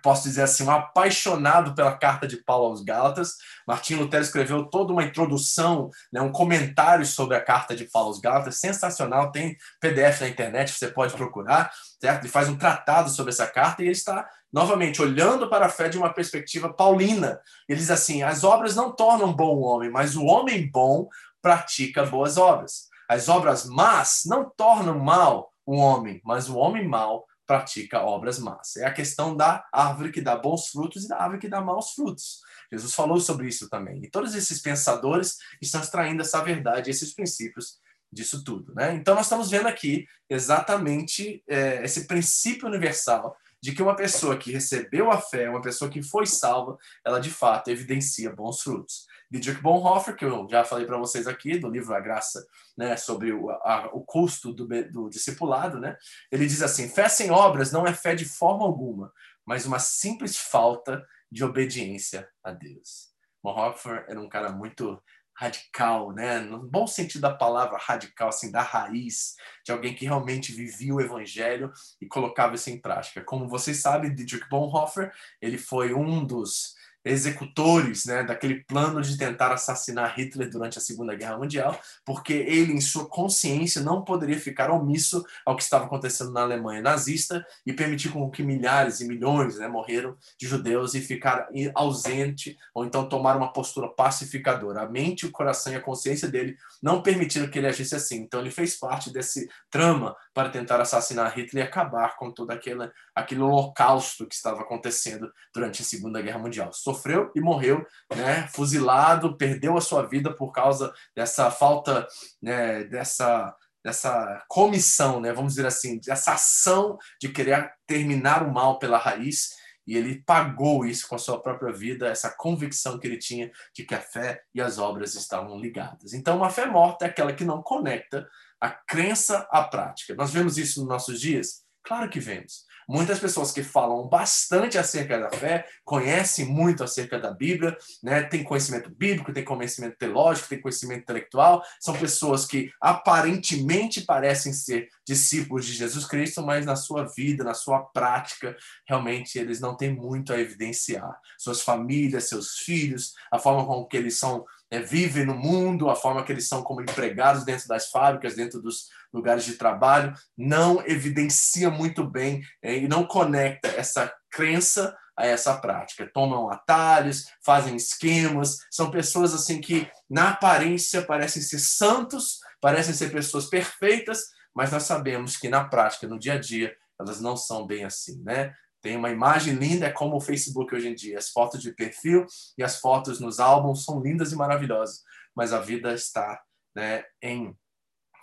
[0.00, 3.34] posso dizer assim, um apaixonado pela carta de Paulo aos Gálatas.
[3.66, 8.20] Martinho Lutero escreveu toda uma introdução, né, um comentário sobre a carta de Paulo aos
[8.20, 9.32] Gálatas, sensacional.
[9.32, 11.72] Tem PDF na internet, você pode procurar.
[12.00, 12.22] Certo?
[12.22, 15.88] Ele faz um tratado sobre essa carta e ele está novamente, olhando para a fé
[15.88, 17.40] de uma perspectiva paulina.
[17.68, 21.08] Ele diz assim: as obras não tornam bom o homem, mas o homem bom
[21.42, 22.88] pratica boas obras.
[23.08, 28.76] As obras más não tornam mal o homem, mas o homem mau pratica obras más.
[28.76, 31.90] É a questão da árvore que dá bons frutos e da árvore que dá maus
[31.90, 32.40] frutos.
[32.70, 34.02] Jesus falou sobre isso também.
[34.02, 37.78] E todos esses pensadores estão extraindo essa verdade, esses princípios
[38.10, 38.74] disso tudo.
[38.74, 38.94] Né?
[38.94, 44.52] Então, nós estamos vendo aqui exatamente é, esse princípio universal de que uma pessoa que
[44.52, 49.06] recebeu a fé, uma pessoa que foi salva, ela de fato evidencia bons frutos.
[49.32, 52.44] Dietrich Bonhoeffer, que eu já falei para vocês aqui, do livro A Graça,
[52.76, 55.96] né, sobre o, a, o custo do, do discipulado, né,
[56.30, 59.10] ele diz assim: fé sem obras não é fé de forma alguma,
[59.46, 63.10] mas uma simples falta de obediência a Deus.
[63.42, 65.02] Bonhoeffer era um cara muito
[65.34, 66.38] radical, né?
[66.38, 71.00] No bom sentido da palavra radical, assim, da raiz, de alguém que realmente vivia o
[71.00, 73.24] evangelho e colocava isso em prática.
[73.24, 79.52] Como vocês sabem, Dietrich Bonhoeffer, ele foi um dos executores né, daquele plano de tentar
[79.52, 84.70] assassinar Hitler durante a Segunda Guerra Mundial, porque ele, em sua consciência, não poderia ficar
[84.70, 89.58] omisso ao que estava acontecendo na Alemanha nazista e permitir com que milhares e milhões
[89.58, 94.82] né, morreram de judeus e ficar ausente ou então tomar uma postura pacificadora.
[94.82, 98.16] A mente, o coração e a consciência dele não permitiram que ele agisse assim.
[98.22, 102.90] Então ele fez parte desse trama para tentar assassinar Hitler e acabar com todo aquele,
[103.14, 109.36] aquele holocausto que estava acontecendo durante a Segunda Guerra Mundial sofreu e morreu, né, fuzilado,
[109.36, 112.06] perdeu a sua vida por causa dessa falta,
[112.40, 115.32] né, dessa dessa comissão, né?
[115.32, 119.50] Vamos dizer assim, dessa ação de querer terminar o mal pela raiz
[119.86, 123.84] e ele pagou isso com a sua própria vida, essa convicção que ele tinha de
[123.84, 126.12] que a fé e as obras estavam ligadas.
[126.12, 128.28] Então, uma fé morta é aquela que não conecta
[128.60, 130.14] a crença à prática.
[130.14, 131.64] Nós vemos isso nos nossos dias?
[131.82, 132.64] Claro que vemos.
[132.88, 138.22] Muitas pessoas que falam bastante acerca da fé, conhecem muito acerca da Bíblia, né?
[138.22, 144.88] tem conhecimento bíblico, tem conhecimento teológico, tem conhecimento intelectual, são pessoas que aparentemente parecem ser
[145.06, 149.94] discípulos de Jesus Cristo, mas na sua vida, na sua prática, realmente eles não têm
[149.94, 151.18] muito a evidenciar.
[151.38, 155.94] Suas famílias, seus filhos, a forma como que eles são é, vivem no mundo, a
[155.94, 160.82] forma que eles são como empregados dentro das fábricas, dentro dos lugares de trabalho, não
[160.86, 166.10] evidencia muito bem é, e não conecta essa crença a essa prática.
[166.10, 173.12] Tomam atalhos, fazem esquemas, são pessoas assim que na aparência parecem ser santos, parecem ser
[173.12, 174.22] pessoas perfeitas,
[174.54, 178.22] mas nós sabemos que na prática, no dia a dia, elas não são bem assim,
[178.22, 178.54] né?
[178.82, 181.16] Tem uma imagem linda, é como o Facebook hoje em dia.
[181.16, 182.26] As fotos de perfil
[182.58, 185.02] e as fotos nos álbuns são lindas e maravilhosas,
[185.34, 186.42] mas a vida está
[186.74, 187.56] né, em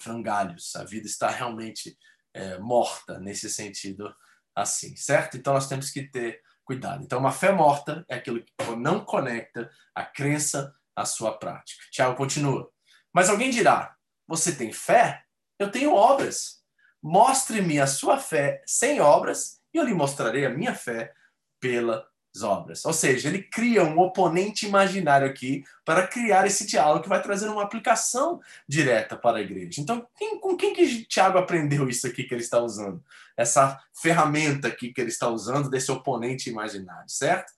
[0.02, 0.76] frangalhos.
[0.76, 1.98] A vida está realmente
[2.34, 4.14] é, morta nesse sentido
[4.54, 5.38] assim, certo?
[5.38, 7.04] Então nós temos que ter cuidado.
[7.04, 11.82] Então uma fé morta é aquilo que não conecta a crença à sua prática.
[11.90, 12.70] Tiago continua.
[13.14, 13.96] Mas alguém dirá:
[14.28, 15.24] Você tem fé?
[15.58, 16.60] Eu tenho obras.
[17.02, 21.14] Mostre-me a sua fé sem obras e eu lhe mostrarei a minha fé
[21.60, 22.04] pelas
[22.42, 22.86] obras.
[22.86, 27.50] Ou seja, ele cria um oponente imaginário aqui para criar esse diálogo que vai trazer
[27.50, 29.82] uma aplicação direta para a igreja.
[29.82, 33.04] Então, quem, com quem que Tiago aprendeu isso aqui que ele está usando?
[33.36, 37.50] Essa ferramenta aqui que ele está usando desse oponente imaginário, certo?
[37.50, 37.54] O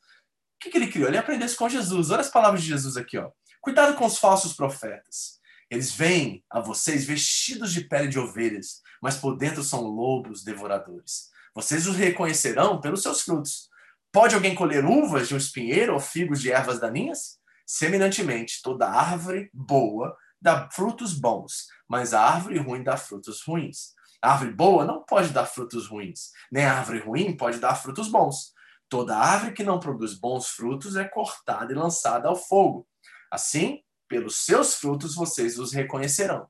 [0.59, 1.07] que, que ele criou?
[1.07, 2.11] Ele aprendeu isso com Jesus.
[2.11, 3.31] Olha as palavras de Jesus aqui, ó.
[3.59, 5.40] Cuidado com os falsos profetas.
[5.71, 11.29] Eles vêm a vocês vestidos de pele de ovelhas, mas por dentro são lobos devoradores.
[11.55, 13.69] Vocês os reconhecerão pelos seus frutos.
[14.11, 17.39] Pode alguém colher uvas de um espinheiro ou figos de ervas daninhas?
[17.65, 23.93] Semelhantemente, toda árvore boa dá frutos bons, mas a árvore ruim dá frutos ruins.
[24.21, 28.09] A árvore boa não pode dar frutos ruins, nem a árvore ruim pode dar frutos
[28.09, 28.53] bons.
[28.89, 32.85] Toda árvore que não produz bons frutos é cortada e lançada ao fogo.
[33.31, 36.45] Assim, pelos seus frutos vocês os reconhecerão.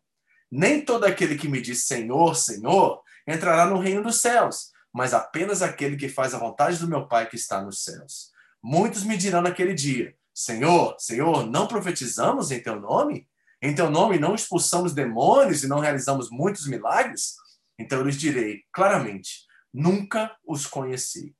[0.51, 5.61] Nem todo aquele que me diz Senhor, Senhor entrará no reino dos céus, mas apenas
[5.61, 8.31] aquele que faz a vontade do meu Pai que está nos céus.
[8.63, 13.29] Muitos me dirão naquele dia: Senhor, Senhor, não profetizamos em teu nome?
[13.61, 17.35] Em teu nome não expulsamos demônios e não realizamos muitos milagres?
[17.77, 21.35] Então eu lhes direi claramente: nunca os conheci.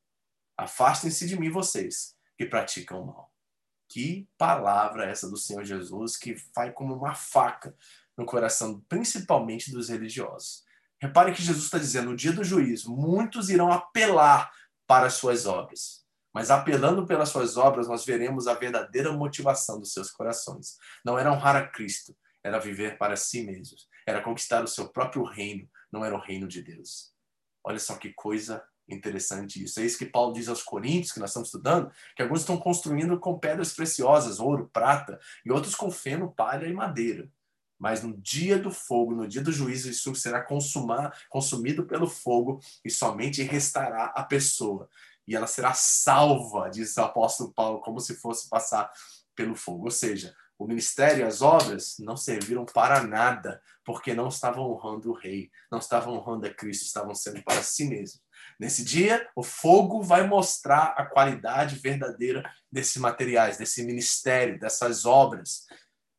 [0.56, 3.31] Afastem-se de mim, vocês que praticam mal.
[3.92, 7.76] Que palavra essa do Senhor Jesus que vai como uma faca
[8.18, 10.64] no coração, principalmente dos religiosos.
[10.98, 14.50] Repare que Jesus está dizendo: no dia do juízo, muitos irão apelar
[14.88, 16.06] para as suas obras.
[16.34, 20.78] Mas apelando pelas suas obras, nós veremos a verdadeira motivação dos seus corações.
[21.04, 25.26] Não era honrar a Cristo, era viver para si mesmos, era conquistar o seu próprio
[25.26, 27.14] reino, não era o reino de Deus.
[27.62, 29.80] Olha só que coisa interessante isso.
[29.80, 33.20] É isso que Paulo diz aos Coríntios, que nós estamos estudando, que alguns estão construindo
[33.20, 37.30] com pedras preciosas, ouro, prata, e outros com feno, palha e madeira
[37.82, 42.60] mas no dia do fogo, no dia do juízo, isso será consumar, consumido pelo fogo
[42.86, 44.88] e somente restará a pessoa.
[45.28, 48.92] E ela será salva, diz o apóstolo Paulo, como se fosse passar
[49.36, 49.86] pelo fogo.
[49.86, 55.16] Ou seja, o ministério as obras não serviram para nada, porque não estavam honrando o
[55.16, 58.22] rei, não estavam honrando a Cristo, estavam sendo para si mesmos.
[58.62, 65.66] Nesse dia, o fogo vai mostrar a qualidade verdadeira desses materiais, desse ministério, dessas obras.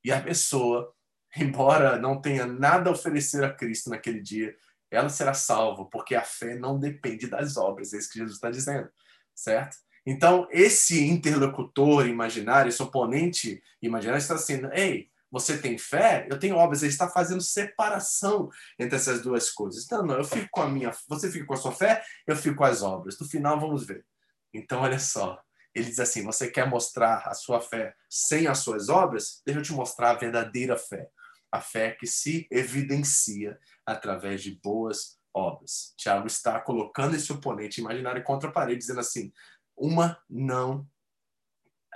[0.04, 0.92] E a pessoa
[1.38, 4.56] embora não tenha nada a oferecer a Cristo naquele dia,
[4.90, 8.50] ela será salva, porque a fé não depende das obras, é isso que Jesus está
[8.50, 8.90] dizendo,
[9.32, 9.76] certo?
[10.04, 16.56] Então, esse interlocutor imaginário, esse oponente imaginário está dizendo, ei, você tem fé, eu tenho
[16.56, 19.84] obras, ele está fazendo separação entre essas duas coisas.
[19.84, 22.56] Então, não, eu fico com a minha, você fica com a sua fé, eu fico
[22.56, 23.18] com as obras.
[23.18, 24.04] No final, vamos ver.
[24.52, 25.40] Então, olha só,
[25.74, 29.40] ele diz assim: você quer mostrar a sua fé sem as suas obras?
[29.46, 31.08] Deixa eu te mostrar a verdadeira fé
[31.52, 35.92] a fé que se evidencia através de boas obras.
[35.98, 39.30] Tiago está colocando esse oponente imaginário contra a parede, dizendo assim:
[39.76, 40.88] uma não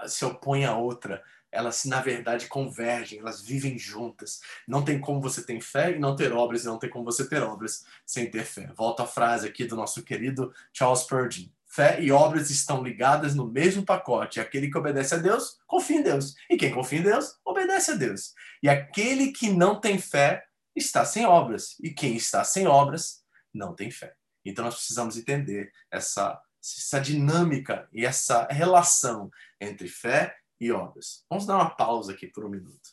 [0.07, 1.25] se opõe à outra,
[1.57, 4.41] elas na verdade convergem, elas vivem juntas.
[4.69, 7.27] Não tem como você ter fé e não ter obras, e não tem como você
[7.27, 8.71] ter obras sem ter fé.
[8.77, 11.47] Volto à frase aqui do nosso querido Charles Spurgeon.
[11.67, 14.39] Fé e obras estão ligadas no mesmo pacote.
[14.39, 16.35] Aquele que obedece a Deus, confia em Deus.
[16.49, 18.35] E quem confia em Deus, obedece a Deus.
[18.63, 21.77] E aquele que não tem fé está sem obras.
[21.83, 24.15] E quem está sem obras não tem fé.
[24.45, 31.25] Então nós precisamos entender essa, essa dinâmica e essa relação entre fé e obras.
[31.29, 32.91] Vamos dar uma pausa aqui por um minuto.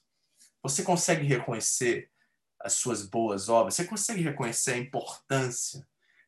[0.62, 2.10] Você consegue reconhecer
[2.60, 3.76] as suas boas obras?
[3.76, 5.86] Você consegue reconhecer a importância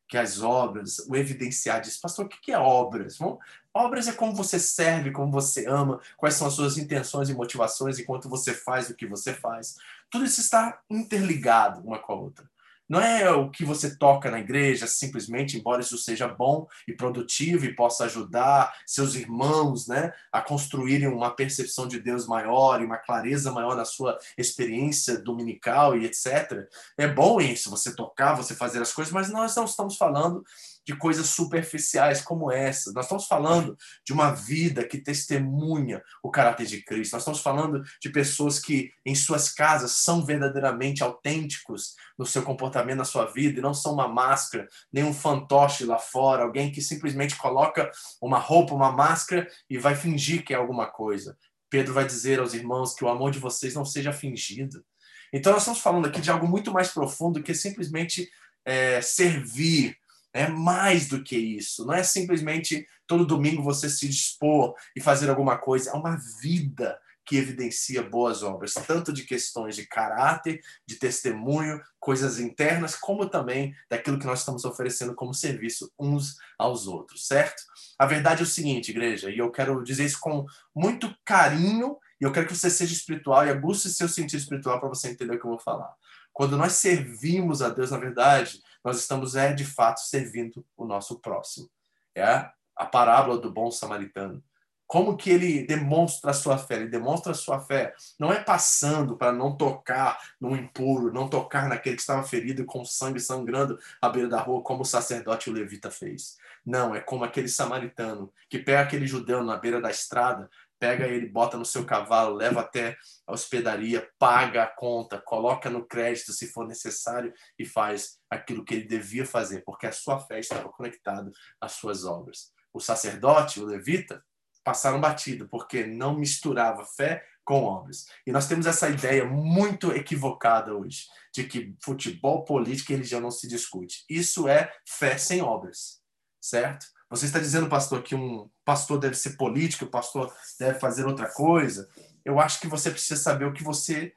[0.08, 2.00] que as obras, o evidenciar disso?
[2.00, 3.18] Pastor, o que é obras?
[3.18, 3.38] Bom,
[3.74, 7.98] obras é como você serve, como você ama, quais são as suas intenções e motivações
[7.98, 9.76] enquanto você faz o que você faz.
[10.10, 12.48] Tudo isso está interligado uma com a outra.
[12.88, 17.64] Não é o que você toca na igreja, simplesmente, embora isso seja bom e produtivo
[17.64, 22.96] e possa ajudar seus irmãos né, a construírem uma percepção de Deus maior e uma
[22.96, 26.68] clareza maior na sua experiência dominical e etc.
[26.96, 30.44] É bom isso, você tocar, você fazer as coisas, mas nós não estamos falando
[30.86, 32.92] de coisas superficiais como essa.
[32.92, 37.14] Nós estamos falando de uma vida que testemunha o caráter de Cristo.
[37.14, 42.98] Nós estamos falando de pessoas que em suas casas são verdadeiramente autênticos no seu comportamento,
[42.98, 46.80] na sua vida, e não são uma máscara, nem um fantoche lá fora, alguém que
[46.80, 47.90] simplesmente coloca
[48.22, 51.36] uma roupa, uma máscara e vai fingir que é alguma coisa.
[51.68, 54.84] Pedro vai dizer aos irmãos que o amor de vocês não seja fingido.
[55.32, 58.30] Então, nós estamos falando aqui de algo muito mais profundo que simplesmente
[58.64, 59.96] é, servir
[60.36, 61.84] é mais do que isso.
[61.84, 65.90] Não é simplesmente todo domingo você se dispor e fazer alguma coisa.
[65.90, 72.38] É uma vida que evidencia boas obras, tanto de questões de caráter, de testemunho, coisas
[72.38, 77.60] internas, como também daquilo que nós estamos oferecendo como serviço uns aos outros, certo?
[77.98, 82.24] A verdade é o seguinte, igreja, e eu quero dizer isso com muito carinho, e
[82.24, 85.38] eu quero que você seja espiritual e aguce seu sentido espiritual para você entender o
[85.40, 85.92] que eu vou falar.
[86.32, 91.18] Quando nós servimos a Deus, na verdade, nós estamos, é, de fato, servindo o nosso
[91.18, 91.68] próximo.
[92.14, 94.40] É a parábola do bom samaritano.
[94.86, 96.76] Como que ele demonstra a sua fé?
[96.76, 101.68] Ele demonstra a sua fé não é passando para não tocar no impuro, não tocar
[101.68, 105.52] naquele que estava ferido com sangue sangrando à beira da rua, como o sacerdote e
[105.52, 106.36] o levita fez.
[106.64, 111.28] Não, é como aquele samaritano que pega aquele judeu na beira da estrada, pega ele,
[111.28, 116.52] bota no seu cavalo, leva até a hospedaria, paga a conta, coloca no crédito se
[116.52, 121.30] for necessário e faz aquilo que ele devia fazer, porque a sua fé estava conectada
[121.60, 122.52] às suas obras.
[122.72, 124.22] O sacerdote, o levita,
[124.62, 128.06] passaram batido, porque não misturava fé com obras.
[128.26, 133.30] E nós temos essa ideia muito equivocada hoje, de que futebol, política e religião não
[133.30, 134.04] se discute.
[134.10, 136.02] Isso é fé sem obras,
[136.40, 136.86] certo?
[137.08, 141.28] Você está dizendo, pastor, que um pastor deve ser político, o pastor deve fazer outra
[141.28, 141.88] coisa.
[142.24, 144.12] Eu acho que você precisa saber o que você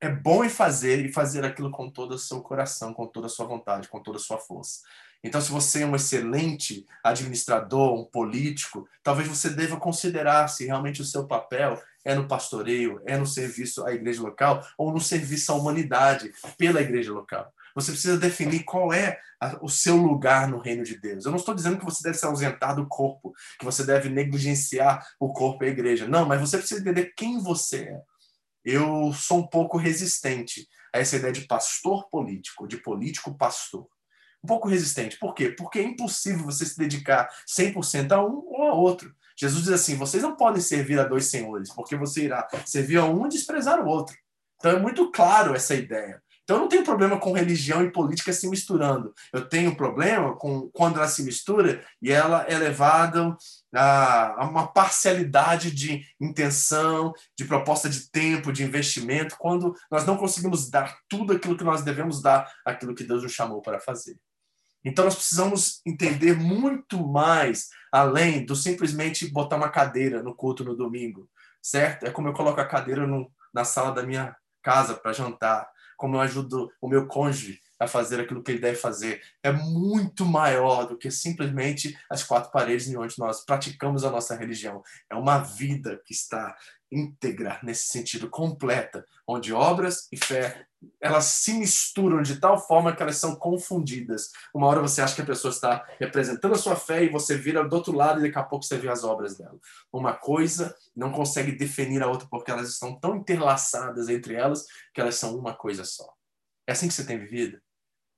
[0.00, 3.30] é bom em fazer e fazer aquilo com todo o seu coração, com toda a
[3.30, 4.80] sua vontade, com toda a sua força.
[5.24, 11.00] Então, se você é um excelente administrador, um político, talvez você deva considerar se realmente
[11.00, 15.50] o seu papel é no pastoreio, é no serviço à igreja local ou no serviço
[15.50, 17.52] à humanidade pela igreja local.
[17.76, 21.26] Você precisa definir qual é a, o seu lugar no reino de Deus.
[21.26, 25.06] Eu não estou dizendo que você deve se ausentar do corpo, que você deve negligenciar
[25.20, 26.08] o corpo e a igreja.
[26.08, 28.00] Não, mas você precisa entender quem você é.
[28.64, 33.86] Eu sou um pouco resistente a essa ideia de pastor político, de político pastor.
[34.42, 35.18] Um pouco resistente.
[35.18, 35.50] Por quê?
[35.50, 39.14] Porque é impossível você se dedicar 100% a um ou a outro.
[39.36, 43.04] Jesus diz assim: vocês não podem servir a dois senhores, porque você irá servir a
[43.04, 44.16] um e desprezar o outro.
[44.56, 46.22] Então é muito claro essa ideia.
[46.46, 49.12] Então eu não tenho problema com religião e política se misturando.
[49.32, 53.36] Eu tenho problema com quando ela se mistura e ela é levada
[53.74, 60.16] a, a uma parcialidade de intenção, de proposta de tempo, de investimento, quando nós não
[60.16, 64.16] conseguimos dar tudo aquilo que nós devemos dar, aquilo que Deus nos chamou para fazer.
[64.84, 70.76] Então nós precisamos entender muito mais além do simplesmente botar uma cadeira no culto no
[70.76, 71.28] domingo,
[71.60, 72.06] certo?
[72.06, 76.16] É como eu coloco a cadeira no, na sala da minha casa para jantar como
[76.16, 79.20] eu ajudo o meu cônjuge a fazer aquilo que ele deve fazer.
[79.42, 84.34] É muito maior do que simplesmente as quatro paredes em onde nós praticamos a nossa
[84.34, 84.82] religião.
[85.10, 86.56] É uma vida que está
[86.90, 90.66] íntegra nesse sentido, completa, onde obras e fé
[91.00, 94.30] elas se misturam de tal forma que elas são confundidas.
[94.54, 97.66] Uma hora você acha que a pessoa está representando a sua fé e você vira
[97.66, 99.58] do outro lado e daqui a pouco você vê as obras dela.
[99.92, 105.00] Uma coisa não consegue definir a outra porque elas estão tão interlaçadas entre elas que
[105.00, 106.12] elas são uma coisa só.
[106.66, 107.60] É assim que você tem vivido?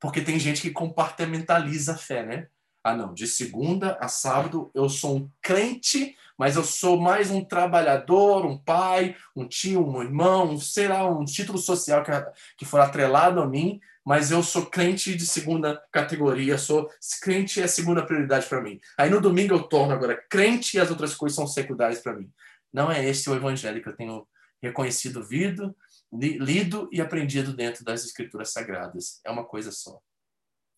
[0.01, 2.49] Porque tem gente que compartimentaliza a fé, né?
[2.83, 7.45] Ah, não, de segunda a sábado eu sou um crente, mas eu sou mais um
[7.45, 12.12] trabalhador, um pai, um tio, um irmão, um, sei lá, um título social que,
[12.57, 16.89] que for atrelado a mim, mas eu sou crente de segunda categoria, sou
[17.20, 18.80] crente é a segunda prioridade para mim.
[18.97, 22.30] Aí no domingo eu torno agora crente e as outras coisas são secundárias para mim.
[22.72, 24.26] Não é esse o evangelho que eu tenho
[24.62, 25.74] reconhecido, vindo
[26.12, 29.20] lido e aprendido dentro das escrituras sagradas.
[29.24, 30.01] É uma coisa só.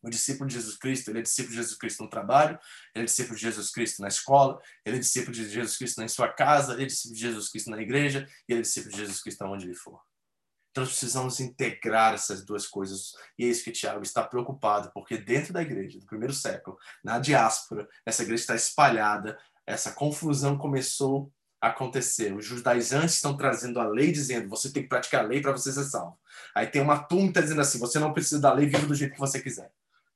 [0.02, 2.58] O discípulo de Jesus Cristo, ele é discípulo de Jesus Cristo no trabalho,
[2.94, 6.08] ele é discípulo de Jesus Cristo na escola, ele é discípulo de Jesus Cristo na
[6.08, 8.98] sua casa, ele é discípulo de Jesus Cristo na igreja e ele é discípulo de
[8.98, 10.00] Jesus Cristo onde ele for.
[10.70, 13.12] Então, nós precisamos integrar essas duas coisas.
[13.36, 17.18] E é isso que Tiago está preocupado, porque dentro da igreja, do primeiro século, na
[17.18, 19.36] diáspora, essa igreja está espalhada,
[19.66, 21.30] essa confusão começou
[21.60, 22.32] a acontecer.
[22.32, 25.72] Os judaizantes estão trazendo a lei, dizendo você tem que praticar a lei para você
[25.72, 26.18] ser salvo.
[26.54, 28.94] Aí tem uma turma que está dizendo assim: você não precisa da lei, viva do
[28.94, 29.70] jeito que você quiser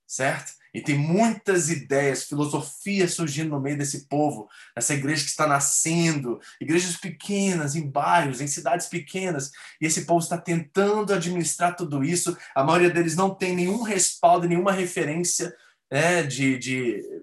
[0.06, 0.52] certo?
[0.74, 6.40] E tem muitas ideias, filosofias surgindo no meio desse povo, essa igreja que está nascendo,
[6.60, 12.36] igrejas pequenas, em bairros, em cidades pequenas, e esse povo está tentando administrar tudo isso.
[12.56, 15.54] A maioria deles não tem nenhum respaldo, nenhuma referência
[15.88, 17.22] né, de, de,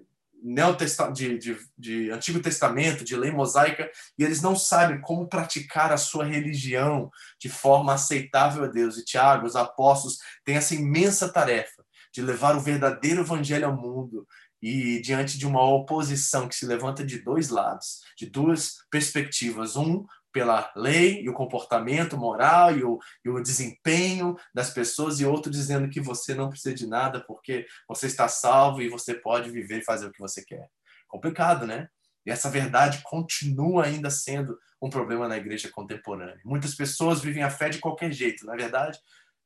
[1.12, 5.98] de, de, de Antigo Testamento, de lei mosaica, e eles não sabem como praticar a
[5.98, 8.96] sua religião de forma aceitável a Deus.
[8.96, 11.81] E Tiago, os apóstolos, têm essa imensa tarefa
[12.12, 14.26] de levar o verdadeiro evangelho ao mundo
[14.60, 20.06] e diante de uma oposição que se levanta de dois lados, de duas perspectivas, um
[20.32, 25.50] pela lei e o comportamento moral e o, e o desempenho das pessoas e outro
[25.50, 29.80] dizendo que você não precisa de nada porque você está salvo e você pode viver
[29.80, 30.68] e fazer o que você quer.
[31.06, 31.88] Complicado, né?
[32.24, 36.40] E essa verdade continua ainda sendo um problema na igreja contemporânea.
[36.44, 38.98] Muitas pessoas vivem a fé de qualquer jeito, na é verdade,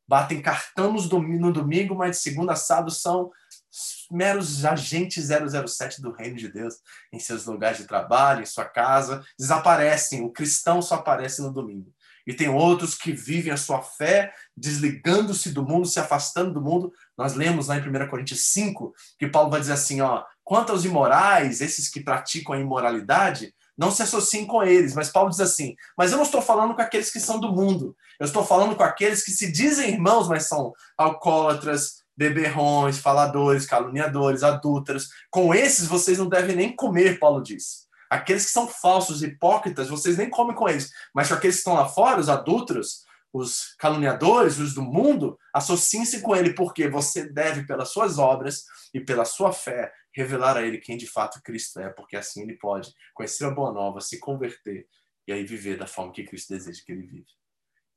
[0.09, 3.31] batem cartão no domingo, mas de segunda a sábado são
[4.11, 6.77] meros agentes 007 do reino de Deus
[7.13, 10.25] em seus lugares de trabalho, em sua casa, desaparecem.
[10.25, 11.93] O cristão só aparece no domingo.
[12.27, 16.93] E tem outros que vivem a sua fé desligando-se do mundo, se afastando do mundo.
[17.17, 20.85] Nós lemos lá em 1 Coríntios 5 que Paulo vai dizer assim: ó, quanto aos
[20.85, 24.95] imorais, esses que praticam a imoralidade, não se associem com eles.
[24.95, 27.97] Mas Paulo diz assim: Mas eu não estou falando com aqueles que são do mundo.
[28.18, 34.43] Eu estou falando com aqueles que se dizem irmãos, mas são alcoólatras, beberrões, faladores, caluniadores,
[34.43, 35.09] adúlteros.
[35.31, 37.87] Com esses vocês não devem nem comer, Paulo diz.
[38.09, 40.91] Aqueles que são falsos, hipócritas, vocês nem comem com eles.
[41.12, 46.20] Mas com aqueles que estão lá fora, os adúlteros, os caluniadores, os do mundo, associem-se
[46.20, 48.64] com ele, porque você deve, pelas suas obras
[48.95, 52.57] e pela sua fé, revelar a ele quem de fato Cristo é, porque assim ele
[52.57, 54.89] pode conhecer a boa nova, se converter
[55.29, 57.27] e aí viver da forma que Cristo deseja que ele vive.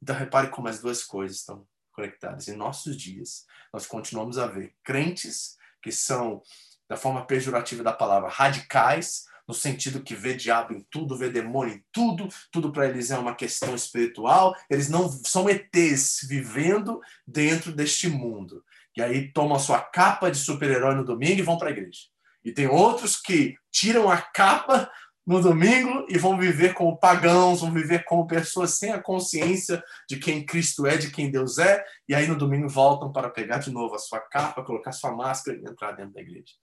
[0.04, 2.50] Então repare como as duas coisas estão conectadas.
[2.50, 6.42] Em nossos dias, nós continuamos a ver crentes que são,
[6.90, 11.76] da forma pejorativa da palavra, radicais, no sentido que vê diabo em tudo, vê demônio
[11.76, 17.72] em tudo, tudo para eles é uma questão espiritual, eles não são ETs vivendo dentro
[17.74, 18.64] deste mundo.
[18.98, 22.00] E aí tomam a sua capa de super-herói no domingo e vão para a igreja.
[22.44, 24.90] E tem outros que tiram a capa
[25.30, 30.18] no domingo e vão viver como pagãos, vão viver como pessoas sem a consciência de
[30.18, 33.72] quem Cristo é, de quem Deus é, e aí no domingo voltam para pegar de
[33.72, 36.54] novo a sua capa, colocar sua máscara e entrar dentro da igreja.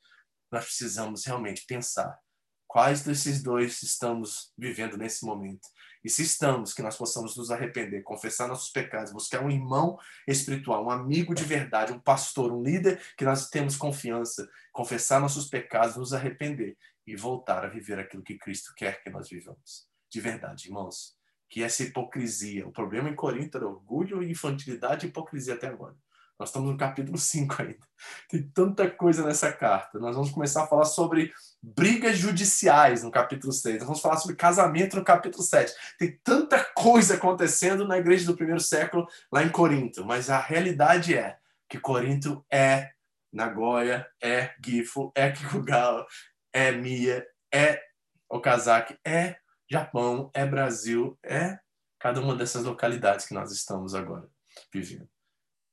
[0.50, 2.18] Nós precisamos realmente pensar
[2.66, 5.68] quais desses dois estamos vivendo nesse momento
[6.07, 10.86] e se estamos, que nós possamos nos arrepender, confessar nossos pecados, buscar um irmão espiritual,
[10.86, 15.96] um amigo de verdade, um pastor, um líder que nós temos confiança, confessar nossos pecados,
[15.96, 19.88] nos arrepender e voltar a viver aquilo que Cristo quer que nós vivamos.
[20.09, 21.16] De verdade, irmãos.
[21.48, 25.96] Que essa hipocrisia, o problema em Corinto era orgulho, infantilidade e hipocrisia até agora.
[26.39, 27.87] Nós estamos no capítulo 5 ainda.
[28.28, 29.99] Tem tanta coisa nessa carta.
[29.99, 31.32] Nós vamos começar a falar sobre
[31.62, 33.78] brigas judiciais no capítulo 6.
[33.78, 35.72] Nós vamos falar sobre casamento no capítulo 7.
[35.99, 40.05] Tem tanta coisa acontecendo na igreja do primeiro século lá em Corinto.
[40.05, 42.91] Mas a realidade é que Corinto é
[43.32, 46.07] Nagoya, é Gifo, é Kikugawa,
[46.53, 47.82] é Mia, é
[48.28, 49.37] Okazaki, é
[49.70, 51.59] Japão, é Brasil, é
[51.99, 54.28] cada uma dessas localidades que nós estamos agora
[54.72, 55.09] vivendo.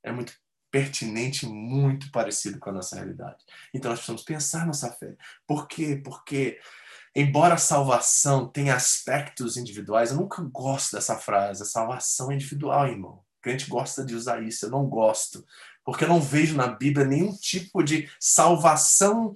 [0.02, 0.34] É muito
[0.74, 3.36] pertinente, muito parecido com a nossa realidade.
[3.72, 5.14] Então nós precisamos pensar nossa fé.
[5.46, 6.02] Por quê?
[6.04, 6.58] Porque,
[7.14, 11.62] embora a salvação tenha aspectos individuais, eu nunca gosto dessa frase.
[11.62, 13.12] A salvação é individual, irmão.
[13.12, 15.46] O crente gosta de usar isso, eu não gosto.
[15.84, 19.32] Porque eu não vejo na Bíblia nenhum tipo de salvação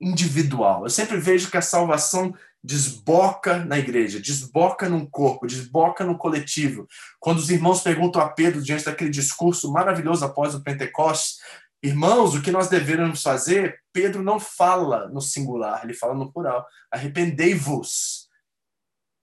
[0.00, 0.82] individual.
[0.82, 6.86] Eu sempre vejo que a salvação desboca na igreja, desboca num corpo, desboca no coletivo.
[7.18, 11.38] Quando os irmãos perguntam a Pedro, diante daquele discurso maravilhoso após o Pentecostes,
[11.82, 13.80] irmãos, o que nós devemos fazer?
[13.92, 16.66] Pedro não fala no singular, ele fala no plural.
[16.90, 18.28] Arrependei-vos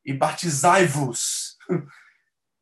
[0.04, 1.58] e batizai-vos.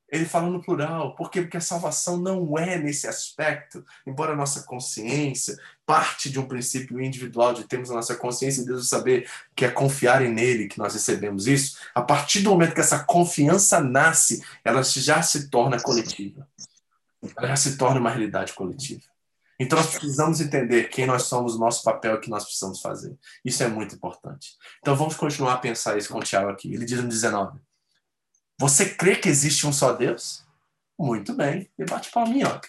[0.10, 1.16] Ele fala no plural.
[1.16, 1.42] Por quê?
[1.42, 3.84] Porque a salvação não é nesse aspecto.
[4.06, 8.66] Embora a nossa consciência parte de um princípio individual de termos a nossa consciência e
[8.66, 11.78] Deus saber que é confiar em Nele que nós recebemos isso.
[11.94, 16.48] A partir do momento que essa confiança nasce, ela já se torna coletiva.
[17.38, 19.02] Ela já se torna uma realidade coletiva.
[19.60, 23.18] Então nós precisamos entender quem nós somos, nosso papel o que nós precisamos fazer.
[23.44, 24.56] Isso é muito importante.
[24.80, 26.74] Então vamos continuar a pensar isso com o Tiago aqui.
[26.74, 27.60] Ele diz no 19.
[28.60, 30.44] Você crê que existe um só Deus?
[30.98, 31.70] Muito bem.
[31.78, 32.60] E bate palminha, ó.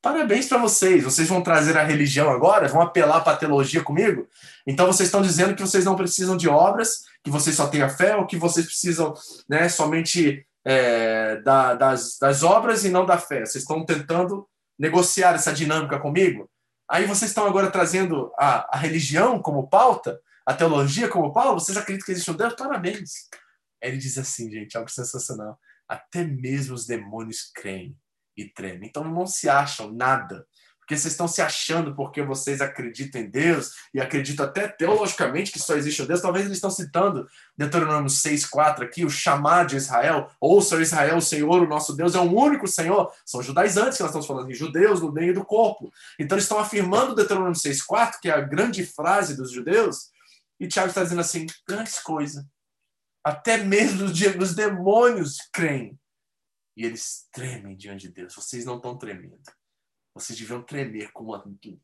[0.00, 1.02] Parabéns para vocês.
[1.02, 2.68] Vocês vão trazer a religião agora?
[2.68, 4.28] Vão apelar para a teologia comigo?
[4.64, 7.88] Então vocês estão dizendo que vocês não precisam de obras, que vocês só têm a
[7.88, 9.14] fé, ou que vocês precisam
[9.48, 13.40] né, somente é, da, das, das obras e não da fé.
[13.44, 14.46] Vocês estão tentando
[14.78, 16.48] negociar essa dinâmica comigo?
[16.88, 21.54] Aí vocês estão agora trazendo a, a religião como pauta, a teologia como pauta?
[21.54, 22.54] Vocês acreditam que existe um Deus?
[22.54, 23.28] Parabéns.
[23.80, 25.58] Ele diz assim, gente, algo sensacional.
[25.88, 27.96] Até mesmo os demônios creem
[28.36, 28.88] e tremem.
[28.88, 30.46] Então não se acham nada.
[30.86, 35.58] Porque vocês estão se achando porque vocês acreditam em Deus e acreditam até teologicamente que
[35.58, 36.20] só existe um Deus.
[36.20, 37.26] Talvez eles estão citando
[37.58, 40.30] Deuteronômio 6,4 aqui, o chamar de Israel.
[40.40, 43.12] Ouça Israel, o Senhor, o nosso Deus, é um único Senhor.
[43.24, 45.92] São judaizantes que nós estamos falando, judeus no meio do corpo.
[46.20, 50.10] Então eles estão afirmando Deuteronômio 6,4, que é a grande frase dos judeus.
[50.60, 52.44] E Tiago está dizendo assim: grandes coisas
[53.26, 55.98] até mesmo os demônios creem.
[56.76, 58.32] E eles tremem diante de Deus.
[58.36, 59.42] Vocês não estão tremendo.
[60.14, 61.34] Vocês deviam tremer como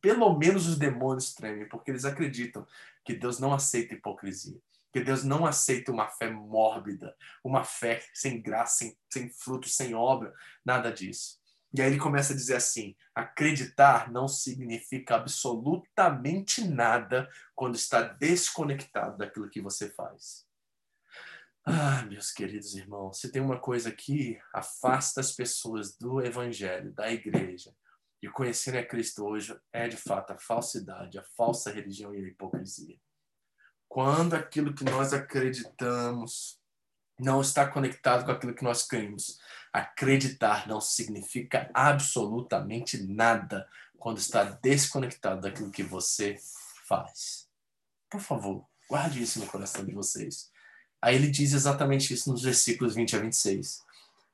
[0.01, 2.65] pelo menos os demônios tremem, porque eles acreditam
[3.05, 4.57] que Deus não aceita hipocrisia,
[4.93, 7.13] que Deus não aceita uma fé mórbida,
[7.43, 10.33] uma fé sem graça, sem, sem fruto, sem obra,
[10.65, 11.41] nada disso.
[11.75, 19.19] E aí ele começa a dizer assim: acreditar não significa absolutamente nada quando está desconectado
[19.19, 20.52] daquilo que você faz.
[21.65, 27.13] Ah, meus queridos irmãos, se tem uma coisa que afasta as pessoas do evangelho, da
[27.13, 27.73] igreja,
[28.21, 32.29] e conhecerem a Cristo hoje, é de fato a falsidade, a falsa religião e a
[32.29, 32.99] hipocrisia.
[33.89, 36.61] Quando aquilo que nós acreditamos
[37.19, 39.39] não está conectado com aquilo que nós cremos,
[39.73, 46.37] acreditar não significa absolutamente nada quando está desconectado daquilo que você
[46.89, 47.49] faz.
[48.11, 50.52] Por favor, guarde isso no coração de vocês.
[51.03, 53.83] Aí ele diz exatamente isso nos versículos 20 a 26.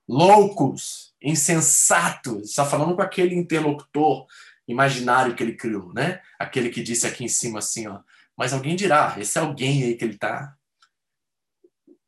[0.07, 4.27] Loucos, insensatos, está falando com aquele interlocutor
[4.66, 6.21] imaginário que ele criou, né?
[6.39, 8.01] Aquele que disse aqui em cima assim, ó.
[8.37, 10.55] Mas alguém dirá, esse é alguém aí que ele está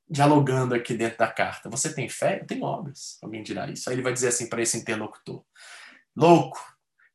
[0.08, 1.70] dialogando aqui dentro da carta.
[1.70, 2.40] Você tem fé?
[2.40, 3.16] Eu tenho obras.
[3.22, 3.88] Alguém dirá isso.
[3.88, 5.42] Aí ele vai dizer assim para esse interlocutor:
[6.14, 6.60] Louco,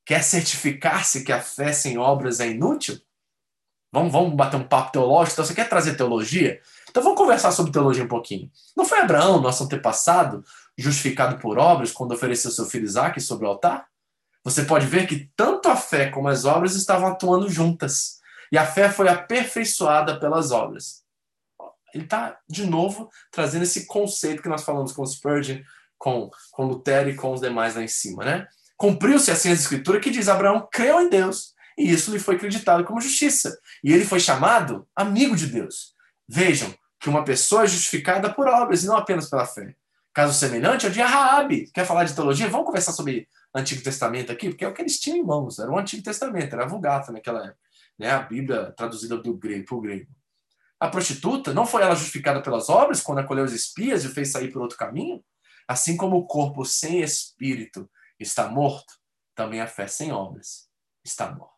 [0.03, 2.99] quer certificar-se que a fé sem obras é inútil?
[3.91, 5.33] Vamos, vamos bater um papo teológico?
[5.33, 6.61] Então, você quer trazer teologia?
[6.95, 8.49] Então vamos conversar sobre teologia um pouquinho.
[8.73, 10.45] Não foi Abraão, nosso antepassado,
[10.77, 13.85] justificado por obras quando ofereceu seu filho Isaac sobre o altar?
[14.45, 18.21] Você pode ver que tanto a fé como as obras estavam atuando juntas.
[18.49, 21.03] E a fé foi aperfeiçoada pelas obras.
[21.93, 25.63] Ele está, de novo, trazendo esse conceito que nós falamos com Spurgeon,
[25.97, 28.47] com, com Lutero e com os demais lá em cima, né?
[28.77, 32.85] Cumpriu-se assim a escritura que diz: Abraão creu em Deus, e isso lhe foi acreditado
[32.85, 33.59] como justiça.
[33.83, 35.93] E ele foi chamado amigo de Deus.
[36.27, 39.75] Vejam, que uma pessoa é justificada por obras e não apenas pela fé.
[40.13, 41.69] Caso semelhante é o de Raabe.
[41.73, 42.47] Quer falar de teologia?
[42.47, 45.59] Vamos conversar sobre Antigo Testamento aqui, porque é o que eles tinham em mãos.
[45.59, 47.59] Era o Antigo Testamento, era a Vulgata naquela época.
[47.99, 48.11] Né?
[48.11, 50.11] A Bíblia traduzida do grego, para o grego.
[50.79, 54.51] A prostituta, não foi ela justificada pelas obras quando acolheu os espias e fez sair
[54.51, 55.23] por outro caminho?
[55.67, 57.89] Assim como o corpo sem espírito
[58.19, 58.93] está morto,
[59.33, 60.69] também a fé sem obras
[61.03, 61.55] está morta.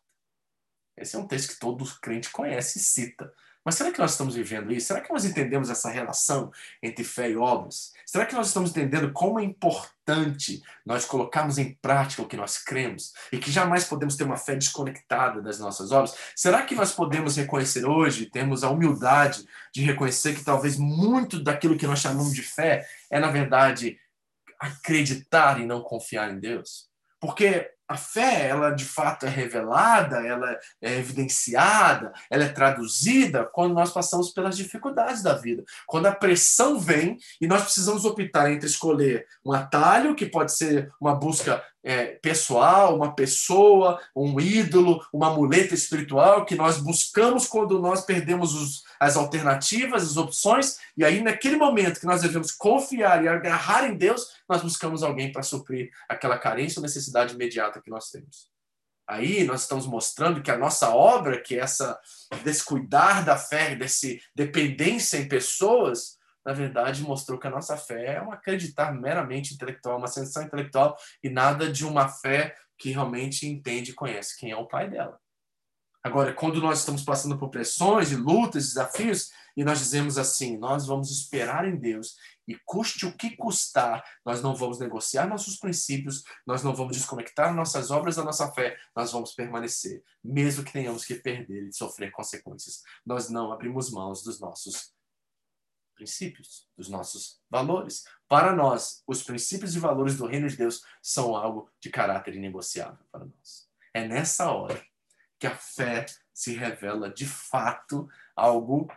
[0.96, 3.32] Esse é um texto que todo crente conhece e cita.
[3.68, 4.86] Mas será que nós estamos vivendo isso?
[4.86, 6.50] Será que nós entendemos essa relação
[6.82, 7.92] entre fé e obras?
[8.06, 12.56] Será que nós estamos entendendo como é importante nós colocarmos em prática o que nós
[12.56, 16.16] cremos e que jamais podemos ter uma fé desconectada das nossas obras?
[16.34, 21.76] Será que nós podemos reconhecer hoje, temos a humildade de reconhecer que talvez muito daquilo
[21.76, 23.98] que nós chamamos de fé é, na verdade,
[24.58, 26.88] acreditar e não confiar em Deus?
[27.20, 33.72] Porque a fé, ela de fato é revelada, ela é evidenciada, ela é traduzida quando
[33.74, 35.64] nós passamos pelas dificuldades da vida.
[35.86, 40.92] Quando a pressão vem e nós precisamos optar entre escolher um atalho, que pode ser
[41.00, 47.78] uma busca é, pessoal, uma pessoa, um ídolo, uma muleta espiritual que nós buscamos quando
[47.78, 53.24] nós perdemos os, as alternativas, as opções, e aí naquele momento que nós devemos confiar
[53.24, 57.90] e agarrar em Deus, nós buscamos alguém para suprir aquela carência ou necessidade imediata que
[57.90, 58.48] nós temos.
[59.06, 61.98] Aí nós estamos mostrando que a nossa obra, que é essa
[62.44, 66.17] descuidar da fé, desse dependência em pessoas,
[66.48, 70.96] na verdade, mostrou que a nossa fé é um acreditar meramente intelectual, uma sensação intelectual
[71.22, 75.20] e nada de uma fé que realmente entende e conhece quem é o pai dela.
[76.02, 80.86] Agora, quando nós estamos passando por pressões e lutas, desafios, e nós dizemos assim: nós
[80.86, 86.24] vamos esperar em Deus e custe o que custar, nós não vamos negociar nossos princípios,
[86.46, 91.04] nós não vamos desconectar nossas obras da nossa fé, nós vamos permanecer, mesmo que tenhamos
[91.04, 92.80] que perder e sofrer consequências.
[93.04, 94.96] Nós não abrimos mãos dos nossos
[95.98, 98.04] princípios, dos nossos valores.
[98.28, 103.04] Para nós, os princípios e valores do reino de Deus são algo de caráter inegociável
[103.10, 103.68] para nós.
[103.92, 104.80] É nessa hora
[105.38, 108.88] que a fé se revela de fato algo,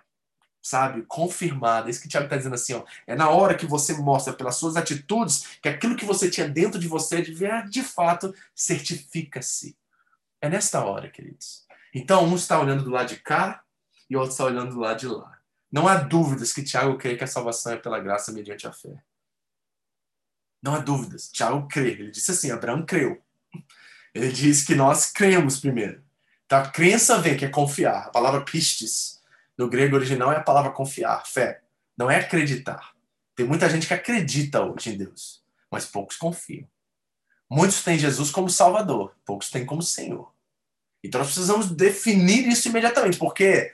[0.61, 1.87] sabe, confirmado.
[1.87, 2.85] É isso que o Tiago está dizendo assim, ó.
[3.07, 6.79] É na hora que você mostra pelas suas atitudes que aquilo que você tinha dentro
[6.79, 7.33] de você de,
[7.69, 9.75] de fato certifica-se.
[10.39, 11.65] É nesta hora, queridos.
[11.93, 13.63] Então, um está olhando do lado de cá
[14.09, 15.40] e o outro está olhando do lado de lá.
[15.71, 19.01] Não há dúvidas que Tiago crê que a salvação é pela graça mediante a fé.
[20.61, 21.29] Não há dúvidas.
[21.31, 21.91] Tiago crê.
[21.91, 23.21] Ele disse assim: Abraão creu.
[24.13, 26.03] Ele diz que nós cremos primeiro.
[26.45, 28.07] Então, a crença vem, que é confiar.
[28.07, 29.21] A palavra pistes,
[29.57, 31.61] no grego original, é a palavra confiar, fé.
[31.97, 32.93] Não é acreditar.
[33.35, 35.41] Tem muita gente que acredita hoje em Deus,
[35.71, 36.67] mas poucos confiam.
[37.49, 40.33] Muitos têm Jesus como Salvador, poucos têm como Senhor.
[41.03, 43.73] Então nós precisamos definir isso imediatamente, porque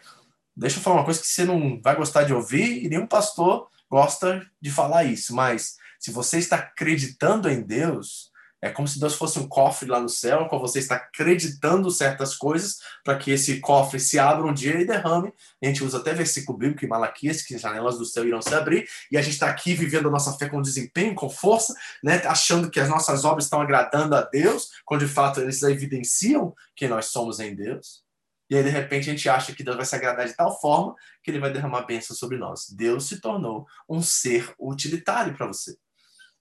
[0.57, 3.69] deixa eu falar uma coisa que você não vai gostar de ouvir e nenhum pastor
[3.89, 9.13] gosta de falar isso, mas se você está acreditando em Deus, é como se Deus
[9.13, 13.59] fosse um cofre lá no céu, qual você está acreditando certas coisas para que esse
[13.59, 15.31] cofre se abra um dia e derrame.
[15.61, 18.53] A gente usa até versículo bíblico em Malaquias, que as janelas do céu irão se
[18.53, 22.15] abrir, e a gente está aqui vivendo a nossa fé com desempenho, com força, né?
[22.25, 26.87] achando que as nossas obras estão agradando a Deus, quando de fato eles evidenciam que
[26.87, 28.06] nós somos em Deus.
[28.49, 30.95] E aí, de repente, a gente acha que Deus vai se agradar de tal forma
[31.21, 32.69] que ele vai derramar bênção sobre nós.
[32.69, 35.71] Deus se tornou um ser utilitário para você.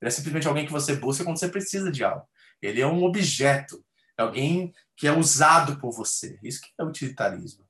[0.01, 2.27] Ele é simplesmente alguém que você busca quando você precisa de algo.
[2.63, 3.85] Ele é um objeto,
[4.17, 6.39] é alguém que é usado por você.
[6.43, 7.65] Isso que é utilitarismo,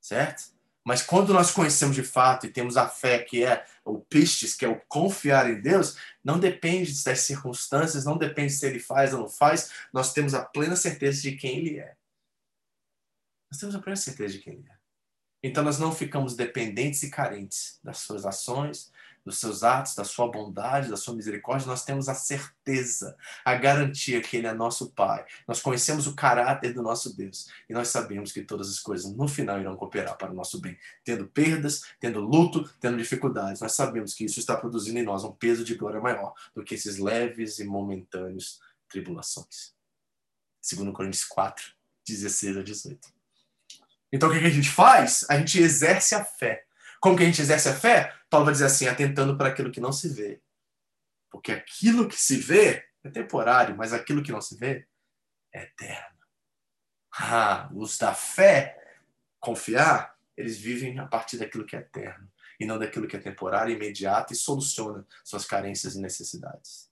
[0.00, 0.54] certo?
[0.84, 4.66] Mas quando nós conhecemos de fato e temos a fé, que é o pistes, que
[4.66, 9.20] é o confiar em Deus, não depende das circunstâncias, não depende se ele faz ou
[9.20, 11.94] não faz, nós temos a plena certeza de quem ele é.
[13.54, 14.74] Nós temos a plena certeza de quem ele é.
[15.40, 18.90] Então nós não ficamos dependentes e carentes das suas ações,
[19.24, 24.20] dos seus atos, da sua bondade, da sua misericórdia, nós temos a certeza, a garantia
[24.20, 25.24] que Ele é nosso Pai.
[25.46, 29.28] Nós conhecemos o caráter do nosso Deus e nós sabemos que todas as coisas no
[29.28, 30.76] final irão cooperar para o nosso bem.
[31.04, 35.30] Tendo perdas, tendo luto, tendo dificuldades, nós sabemos que isso está produzindo em nós um
[35.30, 39.72] peso de glória maior do que esses leves e momentâneos tribulações.
[40.60, 41.72] Segundo Coríntios 4,
[42.04, 43.13] 16 a 18.
[44.12, 45.26] Então o que a gente faz?
[45.28, 46.64] A gente exerce a fé
[47.04, 48.16] como que a gente exerce a fé?
[48.30, 50.40] Paulo vai dizer assim, atentando para aquilo que não se vê.
[51.30, 54.88] Porque aquilo que se vê é temporário, mas aquilo que não se vê
[55.52, 56.16] é eterno.
[57.12, 58.96] Ah, os da fé,
[59.38, 62.26] confiar, eles vivem a partir daquilo que é eterno
[62.58, 66.90] e não daquilo que é temporário, imediato e soluciona suas carências e necessidades.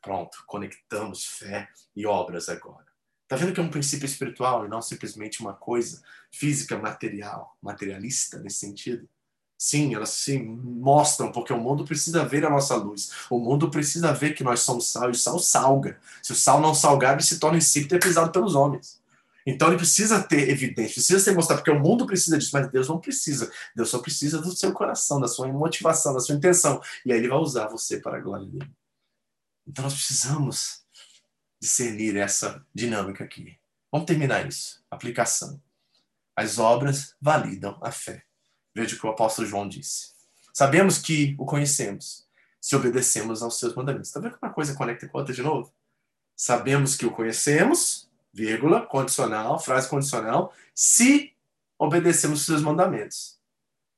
[0.00, 2.91] Pronto, conectamos fé e obras agora.
[3.32, 8.38] Tá vendo que é um princípio espiritual e não simplesmente uma coisa física, material, materialista
[8.38, 9.08] nesse sentido?
[9.56, 13.10] Sim, elas se mostram, porque o mundo precisa ver a nossa luz.
[13.30, 15.98] O mundo precisa ver que nós somos sal e o sal salga.
[16.22, 19.00] Se o sal não salgar, ele se torna insípido e é pisado pelos homens.
[19.46, 22.86] Então ele precisa ter evidência, precisa ser mostrado, porque o mundo precisa disso, mas Deus
[22.86, 23.50] não precisa.
[23.74, 26.82] Deus só precisa do seu coração, da sua motivação, da sua intenção.
[27.02, 28.70] E aí ele vai usar você para a glória dele.
[29.66, 30.81] Então nós precisamos
[31.62, 33.56] discernir essa dinâmica aqui.
[33.92, 34.84] Vamos terminar isso.
[34.90, 35.62] Aplicação.
[36.34, 38.24] As obras validam a fé.
[38.74, 40.10] Veja o que o apóstolo João disse.
[40.52, 42.26] Sabemos que o conhecemos
[42.60, 44.08] se obedecemos aos seus mandamentos.
[44.08, 45.72] Está vendo como uma coisa conecta com outra de novo?
[46.34, 51.32] Sabemos que o conhecemos, vírgula, condicional, frase condicional, se
[51.78, 53.38] obedecemos os seus mandamentos.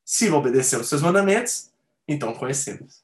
[0.04, 1.70] Se obedecemos os seus mandamentos,
[2.06, 3.02] então conhecemos.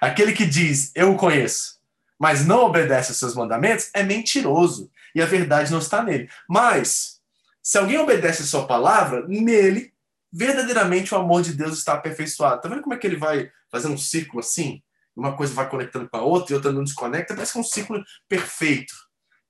[0.00, 1.75] Aquele que diz, eu o conheço,
[2.18, 4.90] mas não obedece aos seus mandamentos, é mentiroso.
[5.14, 6.28] E a verdade não está nele.
[6.48, 7.20] Mas,
[7.62, 9.92] se alguém obedece a sua palavra, nele
[10.32, 12.60] verdadeiramente o amor de Deus está aperfeiçoado.
[12.60, 14.82] Tá vendo como é que ele vai fazendo um círculo assim?
[15.16, 17.64] Uma coisa vai conectando com a outra e outra não desconecta, parece que é um
[17.64, 18.94] círculo perfeito.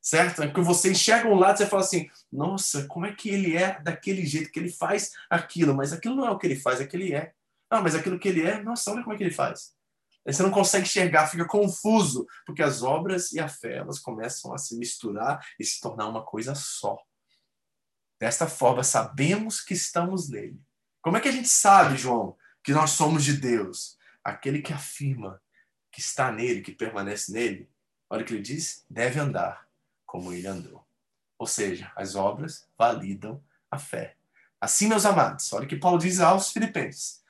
[0.01, 0.41] Certo?
[0.41, 3.57] É que você enxerga um lado e você fala assim: nossa, como é que ele
[3.57, 5.75] é daquele jeito que ele faz aquilo?
[5.75, 7.33] Mas aquilo não é o que ele faz, é que ele é.
[7.69, 9.73] Ah, mas aquilo que ele é, nossa, olha como é que ele faz.
[10.27, 14.53] Aí você não consegue enxergar, fica confuso, porque as obras e a fé elas começam
[14.53, 16.99] a se misturar e se tornar uma coisa só.
[18.19, 20.61] Desta forma, sabemos que estamos nele
[21.07, 25.41] como é que a gente sabe, João, que nós somos de Deus, aquele que afirma
[25.93, 27.71] que está nele, que permanece nele,
[28.11, 29.69] olha o que ele diz, deve andar
[30.05, 30.85] como ele andou.
[31.39, 34.17] Ou seja, as obras validam a fé.
[34.61, 37.23] Assim, meus amados, olha o que Paulo diz aos Filipenses: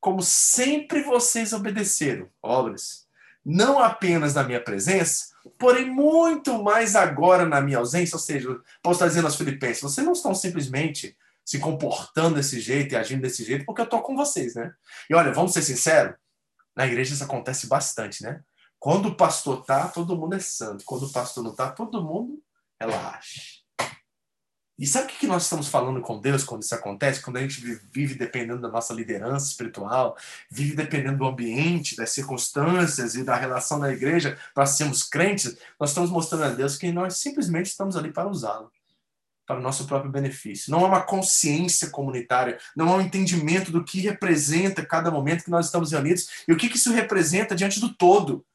[0.00, 3.06] como sempre vocês obedeceram, obras,
[3.44, 8.16] não apenas na minha presença, porém muito mais agora na minha ausência.
[8.16, 8.48] Ou seja,
[8.82, 13.22] Paulo está dizendo aos Filipenses: vocês não estão simplesmente se comportando desse jeito e agindo
[13.22, 14.72] desse jeito porque eu estou com vocês, né?
[15.08, 16.14] E olha, vamos ser sinceros,
[16.76, 18.42] na igreja isso acontece bastante, né?
[18.78, 20.84] Quando o pastor tá, todo mundo é santo.
[20.84, 22.40] Quando o pastor não tá, todo mundo
[22.80, 23.57] relaxa.
[24.78, 27.20] E sabe o que nós estamos falando com Deus quando isso acontece?
[27.20, 27.60] Quando a gente
[27.92, 30.16] vive dependendo da nossa liderança espiritual,
[30.48, 35.90] vive dependendo do ambiente, das circunstâncias e da relação da igreja para sermos crentes, nós
[35.90, 38.70] estamos mostrando a Deus que nós simplesmente estamos ali para usá-lo,
[39.44, 40.70] para o nosso próprio benefício.
[40.70, 45.50] Não há uma consciência comunitária, não há um entendimento do que representa cada momento que
[45.50, 48.46] nós estamos reunidos e o que isso representa diante do todo.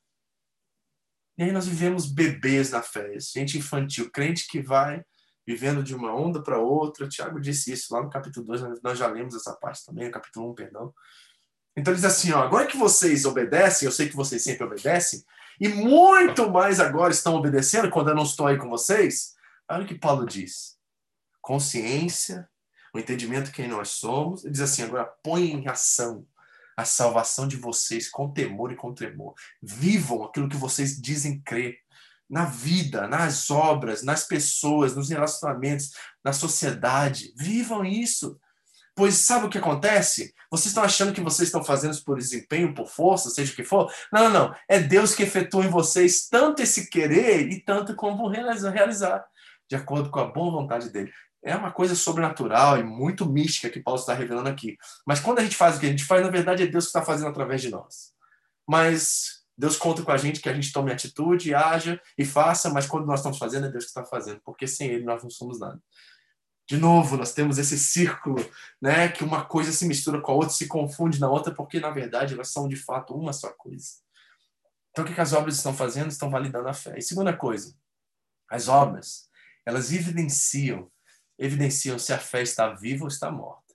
[1.37, 5.03] E aí nós vivemos bebês na fé, gente infantil, crente que vai
[5.45, 7.07] vivendo de uma onda para outra.
[7.07, 10.55] Tiago disse isso lá no capítulo 2, nós já lemos essa parte também, capítulo 1,
[10.55, 10.93] perdão.
[11.75, 15.23] Então ele diz assim, ó, agora que vocês obedecem, eu sei que vocês sempre obedecem,
[15.59, 19.33] e muito mais agora estão obedecendo quando eu não estou aí com vocês.
[19.69, 20.77] Olha o que Paulo diz.
[21.41, 22.47] Consciência,
[22.93, 24.43] o entendimento de quem nós somos.
[24.43, 26.25] Ele diz assim, agora põe em ação
[26.75, 29.35] a salvação de vocês com temor e com tremor.
[29.61, 31.77] Vivam aquilo que vocês dizem crer
[32.29, 35.91] na vida, nas obras, nas pessoas, nos relacionamentos,
[36.23, 37.33] na sociedade.
[37.35, 38.39] Vivam isso.
[38.95, 40.33] Pois sabe o que acontece?
[40.51, 43.63] Vocês estão achando que vocês estão fazendo isso por desempenho, por força, seja o que
[43.63, 43.91] for?
[44.11, 44.55] Não, não, não.
[44.69, 49.25] É Deus que efetua em vocês tanto esse querer e tanto como realizar,
[49.67, 51.11] de acordo com a boa vontade dele.
[51.43, 54.77] É uma coisa sobrenatural e muito mística que Paulo está revelando aqui.
[55.05, 56.89] Mas quando a gente faz o que a gente faz, na verdade é Deus que
[56.89, 58.13] está fazendo através de nós.
[58.67, 62.87] Mas Deus conta com a gente que a gente tome atitude, haja e faça, mas
[62.87, 65.59] quando nós estamos fazendo, é Deus que está fazendo, porque sem Ele nós não somos
[65.59, 65.79] nada.
[66.67, 68.37] De novo, nós temos esse círculo,
[68.81, 71.91] né, que uma coisa se mistura com a outra, se confunde na outra, porque na
[71.91, 74.01] verdade elas são de fato uma só coisa.
[74.91, 76.09] Então, o que, que as obras estão fazendo?
[76.09, 76.95] Estão validando a fé.
[76.97, 77.75] E segunda coisa,
[78.49, 79.27] as obras,
[79.65, 80.89] elas evidenciam,
[81.37, 83.73] evidenciam se a fé está viva ou está morta.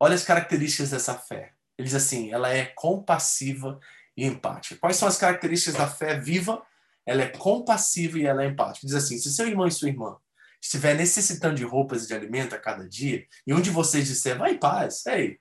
[0.00, 1.52] Olha as características dessa fé.
[1.76, 3.78] Ele diz assim, ela é compassiva
[4.18, 4.76] e empática.
[4.80, 6.60] Quais são as características da fé viva?
[7.06, 8.84] Ela é compassiva e ela é empática.
[8.84, 10.16] Diz assim: se seu irmão e sua irmã
[10.60, 14.36] estiver necessitando de roupas e de alimento a cada dia, e um de vocês disser,
[14.36, 15.38] vai em paz, ei,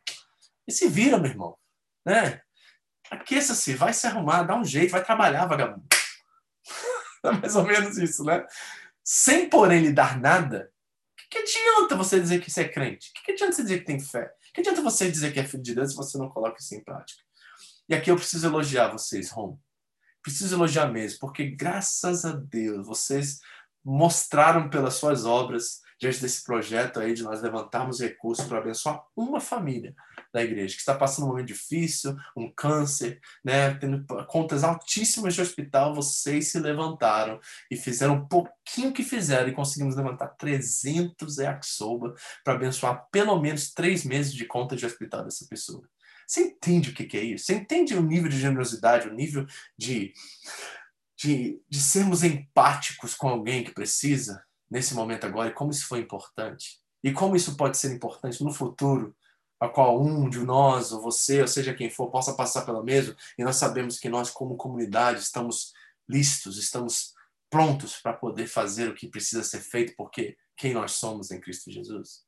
[0.68, 1.58] e se vira, meu irmão,
[2.06, 2.40] né?
[3.10, 5.88] Aqueça-se, vai se arrumar, dá um jeito, vai trabalhar, vagabundo.
[7.26, 8.46] é mais ou menos isso, né?
[9.04, 10.72] Sem, porém, lhe dar nada,
[11.14, 13.10] o que, que adianta você dizer que você é crente?
[13.10, 14.26] O que, que adianta você dizer que tem fé?
[14.26, 16.76] O que adianta você dizer que é filho de Deus se você não coloca isso
[16.76, 17.27] em prática?
[17.90, 19.58] E aqui eu preciso elogiar vocês, Rom.
[20.22, 23.40] Preciso elogiar mesmo, porque graças a Deus vocês
[23.84, 29.40] mostraram pelas suas obras diante desse projeto aí de nós levantarmos recursos para abençoar uma
[29.40, 29.96] família
[30.32, 35.42] da igreja que está passando um momento difícil, um câncer, né, tendo contas altíssimas de
[35.42, 37.40] hospital, vocês se levantaram
[37.72, 42.14] e fizeram um pouquinho que fizeram e conseguimos levantar 300 yakisoba
[42.44, 45.88] para abençoar pelo menos três meses de conta de hospital dessa pessoa.
[46.28, 47.46] Você entende o que, é isso?
[47.46, 49.48] Você entende o nível de generosidade, o nível
[49.78, 50.14] de,
[51.16, 56.00] de, de sermos empáticos com alguém que precisa nesse momento agora e como isso foi
[56.00, 56.82] importante?
[57.02, 59.16] E como isso pode ser importante no futuro,
[59.58, 63.16] a qual um de nós, ou você, ou seja quem for, possa passar pela mesma,
[63.38, 65.72] e nós sabemos que nós, como comunidade, estamos
[66.10, 67.14] listos, estamos
[67.50, 71.72] prontos para poder fazer o que precisa ser feito, porque quem nós somos em Cristo
[71.72, 72.27] Jesus.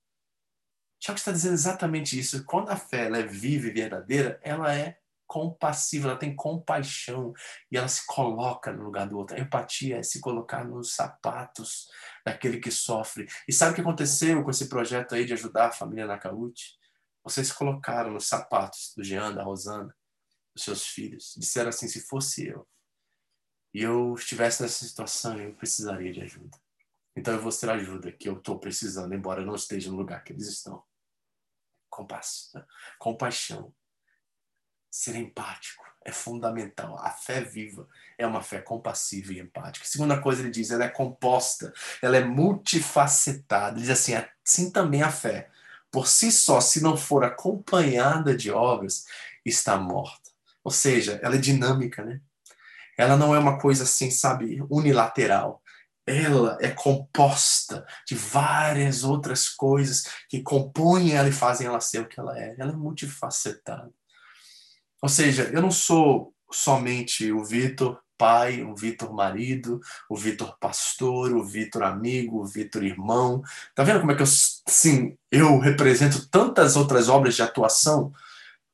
[0.99, 2.43] Tiago está dizendo exatamente isso.
[2.45, 7.33] Quando a fé é viva e verdadeira, ela é compassiva, ela tem compaixão
[7.71, 9.35] e ela se coloca no lugar do outro.
[9.35, 11.87] A empatia é se colocar nos sapatos
[12.25, 13.27] daquele que sofre.
[13.47, 16.77] E sabe o que aconteceu com esse projeto aí de ajudar a família Nakaute?
[17.23, 19.95] Vocês se colocaram nos sapatos do Jean, da Rosana,
[20.55, 21.35] dos seus filhos.
[21.37, 22.67] Disseram assim: se fosse eu
[23.71, 26.57] e eu estivesse nessa situação, eu precisaria de ajuda.
[27.15, 30.23] Então eu vou ter ajuda que eu estou precisando, embora eu não esteja no lugar
[30.23, 30.83] que eles estão
[31.89, 32.65] compaixão,
[32.97, 33.73] compaixão.
[34.91, 36.97] Ser empático é fundamental.
[36.97, 37.87] A fé viva
[38.17, 39.85] é uma fé compassiva e empática.
[39.85, 43.77] Segunda coisa, ele diz, ela é composta, ela é multifacetada.
[43.77, 45.49] Ele diz assim, assim também a fé,
[45.91, 49.05] por si só, se não for acompanhada de obras,
[49.45, 50.31] está morta.
[50.63, 52.21] Ou seja, ela é dinâmica, né?
[52.97, 55.61] Ela não é uma coisa assim, sabe, unilateral
[56.09, 62.07] ela é composta de várias outras coisas que compõem ela e fazem ela ser o
[62.07, 62.55] que ela é.
[62.57, 63.89] Ela é multifacetada.
[65.01, 69.79] Ou seja, eu não sou somente o Vitor pai, o Vitor marido,
[70.09, 73.41] o Vitor pastor, o Vitor amigo, o Vitor irmão.
[73.73, 78.11] Tá vendo como é que eu, sim, eu represento tantas outras obras de atuação,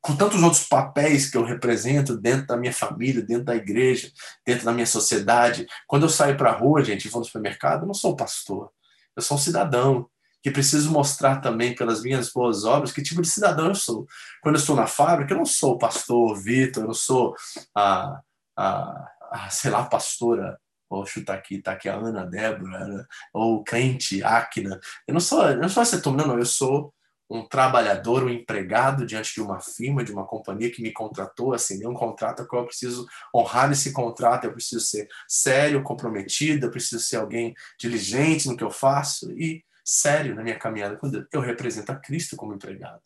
[0.05, 4.11] com tantos outros papéis que eu represento dentro da minha família, dentro da igreja,
[4.45, 5.65] dentro da minha sociedade.
[5.87, 8.69] Quando eu saio para a rua, gente, vou no supermercado, eu não sou pastor.
[9.15, 10.07] Eu sou um cidadão
[10.43, 14.05] que preciso mostrar também pelas minhas boas obras que tipo de cidadão eu sou.
[14.43, 17.33] Quando eu estou na fábrica, eu não sou pastor Vitor, eu não sou
[17.73, 18.21] a,
[18.55, 20.55] a, a, sei lá, pastora,
[20.87, 23.05] vou chutar aqui, tá aqui a Ana, Débora, né?
[23.33, 24.79] ou crente, Acna.
[25.07, 26.93] Eu não sou, eu não sou esse turma, não, eu sou
[27.29, 31.87] um trabalhador, um empregado diante de uma firma, de uma companhia que me contratou, assinei
[31.87, 37.03] um contrato que eu preciso honrar esse contrato, eu preciso ser sério, comprometido, eu preciso
[37.03, 41.91] ser alguém diligente no que eu faço e sério na minha caminhada quando eu represento
[41.91, 43.01] a Cristo como empregado.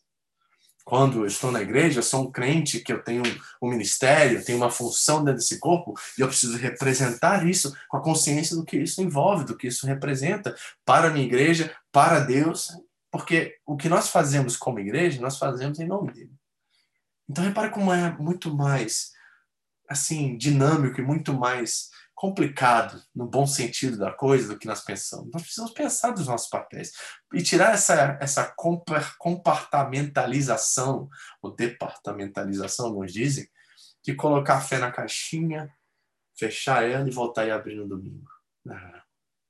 [0.89, 3.21] Quando eu estou na igreja, eu sou um crente que eu tenho
[3.61, 8.01] um ministério, tenho uma função dentro desse corpo e eu preciso representar isso com a
[8.01, 12.69] consciência do que isso envolve, do que isso representa para a minha igreja, para Deus,
[13.11, 16.33] porque o que nós fazemos como igreja, nós fazemos em nome dele.
[17.27, 19.11] Então repare como é muito mais
[19.87, 21.89] assim dinâmico e muito mais
[22.19, 25.31] complicado, no bom sentido da coisa, do que nós pensamos.
[25.31, 26.91] Nós precisamos pensar dos nossos papéis
[27.33, 28.53] e tirar essa, essa
[29.17, 31.09] compartamentalização,
[31.41, 33.49] ou departamentalização, nos dizem,
[34.03, 35.73] de colocar a fé na caixinha,
[36.37, 38.29] fechar ela e voltar e abrir no domingo.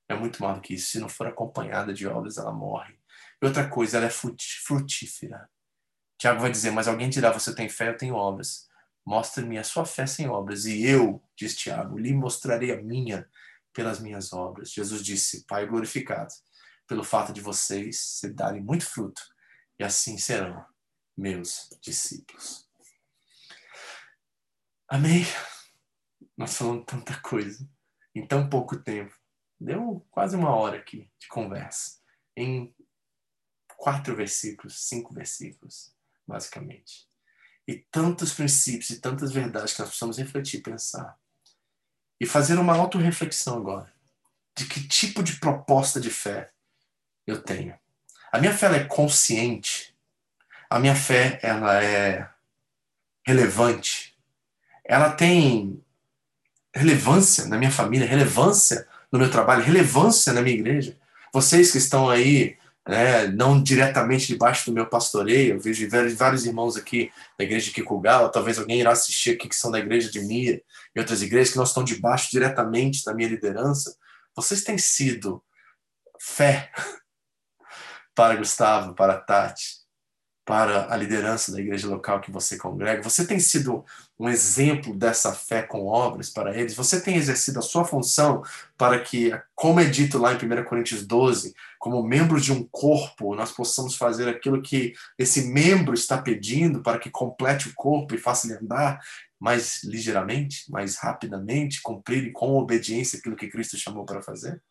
[0.08, 0.92] é muito mais do que isso.
[0.92, 2.99] Se não for acompanhada de obras, ela morre.
[3.42, 5.50] E outra coisa, ela é frutífera.
[6.18, 8.68] Tiago vai dizer, mas alguém dirá, você tem fé, eu tenho obras.
[9.06, 13.28] Mostre-me a sua fé sem obras, e eu, diz Tiago, lhe mostrarei a minha
[13.74, 14.72] pelas minhas obras.
[14.72, 16.34] Jesus disse, Pai glorificado,
[16.86, 19.22] pelo fato de vocês se darem muito fruto,
[19.80, 20.66] e assim serão
[21.18, 22.68] meus discípulos.
[24.88, 25.24] Amém?
[26.36, 27.68] Nós falamos tanta coisa
[28.16, 29.16] em tão pouco tempo.
[29.60, 32.00] Deu quase uma hora aqui de conversa.
[32.36, 32.74] Em
[33.80, 35.92] quatro versículos, cinco versículos,
[36.28, 37.10] basicamente
[37.70, 41.16] e tantos princípios e tantas verdades que nós precisamos refletir, pensar.
[42.20, 43.94] E fazer uma autorreflexão agora.
[44.58, 46.50] De que tipo de proposta de fé
[47.28, 47.78] eu tenho.
[48.32, 49.96] A minha fé é consciente.
[50.68, 52.28] A minha fé ela é
[53.24, 54.18] relevante.
[54.84, 55.80] Ela tem
[56.74, 60.98] relevância na minha família, relevância no meu trabalho, relevância na minha igreja.
[61.32, 62.58] Vocês que estão aí
[62.90, 65.54] né, não diretamente debaixo do meu pastoreio.
[65.54, 65.88] Eu vejo
[66.18, 69.78] vários irmãos aqui da igreja de Kikugawa, talvez alguém irá assistir aqui que são da
[69.78, 70.60] igreja de Mia
[70.96, 73.96] e outras igrejas que não estão debaixo diretamente da minha liderança.
[74.36, 75.44] Vocês têm sido
[76.20, 76.72] fé
[78.16, 79.80] para Gustavo, para Tati,
[80.44, 83.04] para a liderança da igreja local que você congrega.
[83.04, 83.86] Você tem sido
[84.20, 86.74] um exemplo dessa fé com obras para eles.
[86.74, 88.42] Você tem exercido a sua função
[88.76, 93.34] para que, como é dito lá em 1 Coríntios 12, como membros de um corpo,
[93.36, 98.18] nós possamos fazer aquilo que esse membro está pedindo para que complete o corpo e
[98.18, 99.00] faça ele andar
[99.40, 104.62] mais ligeiramente, mais rapidamente, cumprir com obediência aquilo que Cristo chamou para fazer?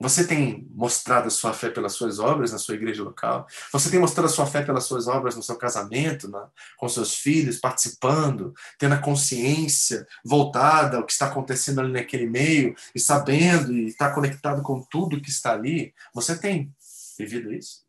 [0.00, 3.46] Você tem mostrado a sua fé pelas suas obras na sua igreja local?
[3.72, 7.14] Você tem mostrado a sua fé pelas suas obras no seu casamento, na, com seus
[7.14, 13.72] filhos, participando, tendo a consciência voltada ao que está acontecendo ali naquele meio e sabendo
[13.72, 15.94] e está conectado com tudo que está ali?
[16.12, 16.74] Você tem
[17.16, 17.84] vivido isso?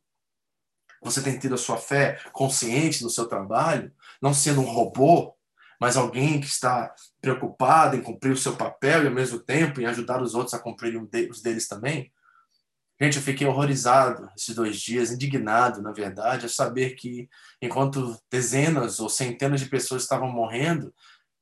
[1.02, 3.92] Você tem tido a sua fé consciente no seu trabalho,
[4.22, 5.35] não sendo um robô
[5.80, 9.86] mas alguém que está preocupado em cumprir o seu papel e ao mesmo tempo em
[9.86, 10.96] ajudar os outros a cumprir
[11.30, 12.12] os deles também.
[13.02, 17.30] Gente, eu fiquei horrorizado esses dois dias, indignado, na verdade, a saber que
[17.62, 20.94] enquanto dezenas ou centenas de pessoas estavam morrendo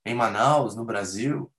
[0.03, 1.51] em Manaus, no Brasil,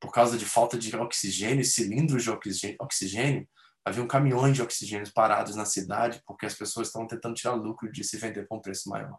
[0.00, 2.30] por causa de falta de oxigênio, cilindros de
[2.78, 3.48] oxigênio,
[3.84, 8.04] haviam caminhões de oxigênio parados na cidade porque as pessoas estavam tentando tirar lucro de
[8.04, 9.18] se vender por um preço maior.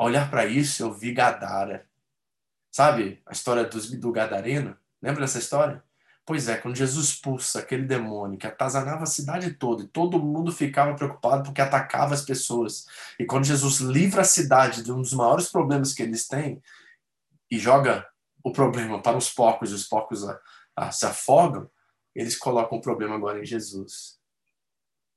[0.00, 1.86] Ao olhar para isso, eu vi Gadara.
[2.72, 4.74] Sabe a história do, Gadareno?
[5.02, 5.84] Lembra dessa história?
[6.24, 10.52] Pois é, quando Jesus expulsa aquele demônio que atazanava a cidade toda e todo mundo
[10.52, 12.86] ficava preocupado porque atacava as pessoas.
[13.18, 16.62] E quando Jesus livra a cidade de um dos maiores problemas que eles têm
[17.50, 18.08] e joga
[18.42, 20.40] o problema para os porcos e os porcos a,
[20.76, 21.70] a, se afogam,
[22.14, 24.18] eles colocam o problema agora em Jesus.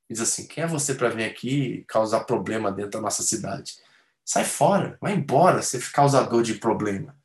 [0.09, 3.81] Diz assim: quem é você para vir aqui causar problema dentro da nossa cidade?
[4.25, 7.15] Sai fora, vai embora, ser causador de problema.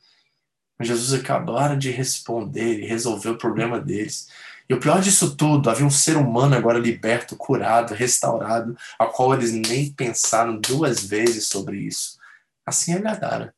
[0.78, 4.28] Mas Jesus acabaram de responder e resolver o problema deles.
[4.68, 9.34] E o pior disso tudo, havia um ser humano agora liberto, curado, restaurado, a qual
[9.34, 12.18] eles nem pensaram duas vezes sobre isso.
[12.66, 13.54] Assim é Gadara.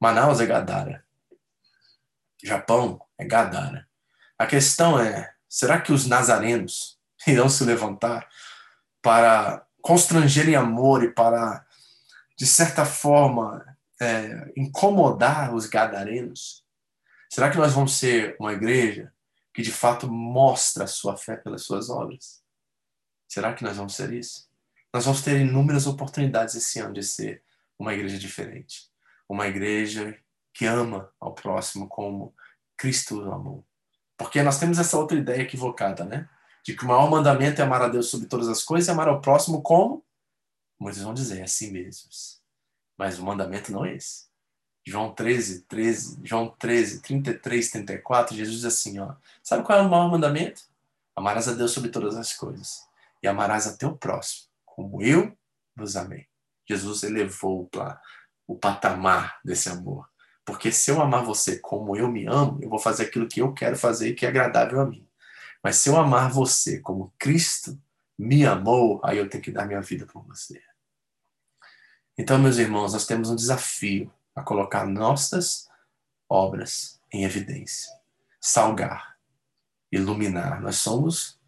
[0.00, 1.04] Manaus é Gadara.
[2.42, 3.86] Japão é Gadara.
[4.38, 8.28] A questão é: será que os nazarenos irão se levantar
[9.02, 11.64] para constrangerem amor e para,
[12.40, 16.64] de certa forma, é, incomodar os gadarenos?
[17.28, 19.12] Será que nós vamos ser uma igreja
[19.52, 22.42] que de fato mostra a sua fé pelas suas obras?
[23.28, 24.48] Será que nós vamos ser isso?
[24.90, 27.44] Nós vamos ter inúmeras oportunidades esse ano de ser
[27.78, 28.88] uma igreja diferente.
[29.28, 30.18] Uma igreja
[30.54, 32.34] que ama ao próximo como
[32.74, 33.66] Cristo amou.
[34.16, 36.26] Porque nós temos essa outra ideia equivocada, né?
[36.64, 39.08] De que o maior mandamento é amar a Deus sobre todas as coisas e amar
[39.08, 40.02] ao próximo como?
[40.80, 42.40] Muitos vão dizer, assim mesmos.
[42.96, 44.30] Mas o mandamento não é esse.
[44.86, 49.14] João 13, 13, João 13, 33, 34, Jesus diz assim, ó.
[49.42, 50.62] Sabe qual é o maior mandamento?
[51.14, 52.80] Amarás a Deus sobre todas as coisas.
[53.22, 55.36] E amarás a teu próximo, como eu
[55.76, 56.26] vos amei.
[56.66, 57.68] Jesus elevou
[58.46, 60.08] o patamar desse amor.
[60.46, 63.52] Porque se eu amar você como eu me amo, eu vou fazer aquilo que eu
[63.52, 65.06] quero fazer e que é agradável a mim.
[65.62, 67.78] Mas se eu amar você como Cristo
[68.18, 70.60] me amou, aí eu tenho que dar minha vida por você.
[72.20, 75.70] Então, meus irmãos, nós temos um desafio a colocar nossas
[76.28, 77.90] obras em evidência,
[78.38, 79.16] salgar,
[79.90, 80.60] iluminar.
[80.60, 81.40] Nós somos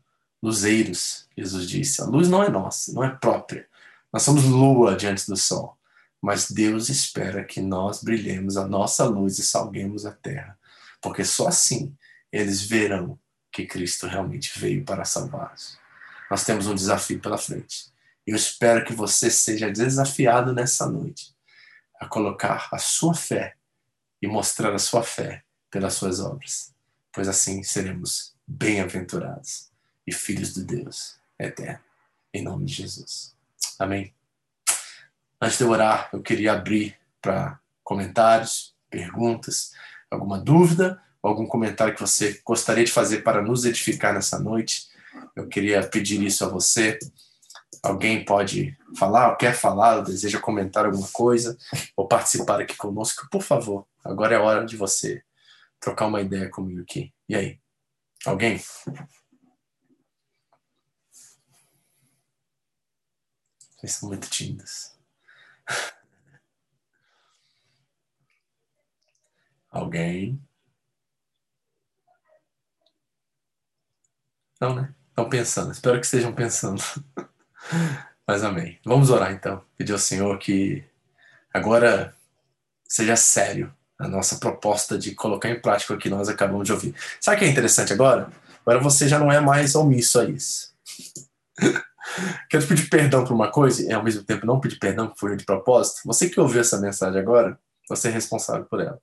[0.42, 2.00] luzeiros, Jesus disse.
[2.00, 3.68] A luz não é nossa, não é própria.
[4.10, 5.76] Nós somos lua diante do sol.
[6.22, 10.58] Mas Deus espera que nós brilhemos a nossa luz e salguemos a terra.
[11.02, 11.94] Porque só assim
[12.32, 13.18] eles verão
[13.52, 15.76] que Cristo realmente veio para salvá-los.
[16.30, 17.91] Nós temos um desafio pela frente.
[18.26, 21.34] Eu espero que você seja desafiado nessa noite
[22.00, 23.56] a colocar a sua fé
[24.20, 26.72] e mostrar a sua fé pelas suas obras,
[27.12, 29.70] pois assim seremos bem-aventurados
[30.06, 31.80] e filhos de Deus eterno.
[32.32, 33.34] Em nome de Jesus.
[33.78, 34.14] Amém.
[35.40, 39.72] Antes de eu orar, eu queria abrir para comentários, perguntas,
[40.10, 44.88] alguma dúvida, algum comentário que você gostaria de fazer para nos edificar nessa noite.
[45.34, 46.98] Eu queria pedir isso a você.
[47.80, 51.56] Alguém pode falar, quer falar, deseja comentar alguma coisa,
[51.96, 53.86] ou participar aqui conosco, por favor.
[54.04, 55.22] Agora é hora de você
[55.80, 57.12] trocar uma ideia comigo aqui.
[57.28, 57.60] E aí?
[58.24, 58.60] Alguém?
[63.76, 64.96] Vocês são muito tímidos.
[69.70, 70.40] Alguém?
[74.60, 74.94] Não, né?
[75.08, 75.72] Estão pensando.
[75.72, 76.80] Espero que estejam pensando.
[78.26, 78.78] Mas amém.
[78.84, 79.62] Vamos orar então.
[79.76, 80.84] Pedir ao Senhor que
[81.52, 82.14] agora
[82.88, 86.94] seja sério a nossa proposta de colocar em prática o que nós acabamos de ouvir.
[87.20, 88.30] Sabe o que é interessante agora?
[88.64, 90.72] Agora você já não é mais omisso a isso.
[92.50, 95.18] Quero te pedir perdão por uma coisa e ao mesmo tempo não pedir perdão por
[95.18, 96.02] foi de propósito.
[96.04, 97.58] Você que ouviu essa mensagem agora,
[97.88, 99.00] você é responsável por ela.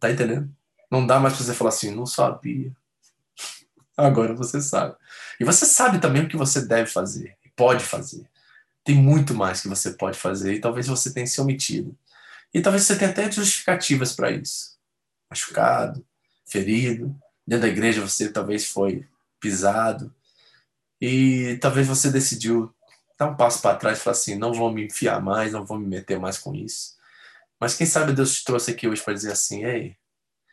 [0.00, 0.50] Tá entendendo?
[0.90, 2.72] Não dá mais pra você falar assim, não sabia.
[3.96, 4.96] Agora você sabe.
[5.38, 8.24] E você sabe também o que você deve fazer pode fazer.
[8.84, 11.98] Tem muito mais que você pode fazer e talvez você tenha se omitido.
[12.54, 14.78] E talvez você tenha até justificativas para isso.
[15.28, 16.06] Machucado,
[16.46, 17.14] ferido,
[17.46, 19.04] dentro da igreja você talvez foi
[19.40, 20.14] pisado
[21.00, 22.72] e talvez você decidiu
[23.18, 25.78] dar um passo para trás e falar assim: não vou me enfiar mais, não vou
[25.78, 26.96] me meter mais com isso.
[27.60, 29.96] Mas quem sabe Deus te trouxe aqui hoje para dizer assim: ei,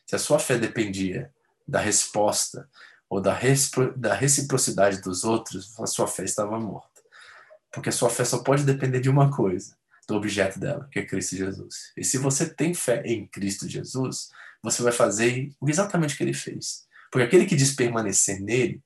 [0.06, 1.32] se a sua fé dependia
[1.68, 2.70] da resposta
[3.10, 3.40] ou da,
[3.96, 6.95] da reciprocidade dos outros, a sua fé estava morta.
[7.76, 9.76] Porque a sua fé só pode depender de uma coisa,
[10.08, 11.92] do objeto dela, que é Cristo Jesus.
[11.98, 14.30] E se você tem fé em Cristo Jesus,
[14.64, 16.88] você vai fazer exatamente o que ele fez.
[17.12, 18.82] Porque aquele que diz permanecer nele,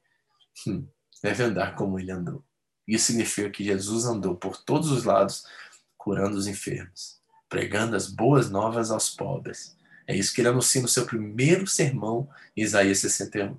[0.68, 0.88] hum,
[1.22, 2.44] deve andar como ele andou.
[2.88, 5.46] Isso significa que Jesus andou por todos os lados,
[5.96, 9.78] curando os enfermos, pregando as boas novas aos pobres.
[10.08, 12.28] É isso que ele anuncia no seu primeiro sermão
[12.58, 13.56] em Isaías 61.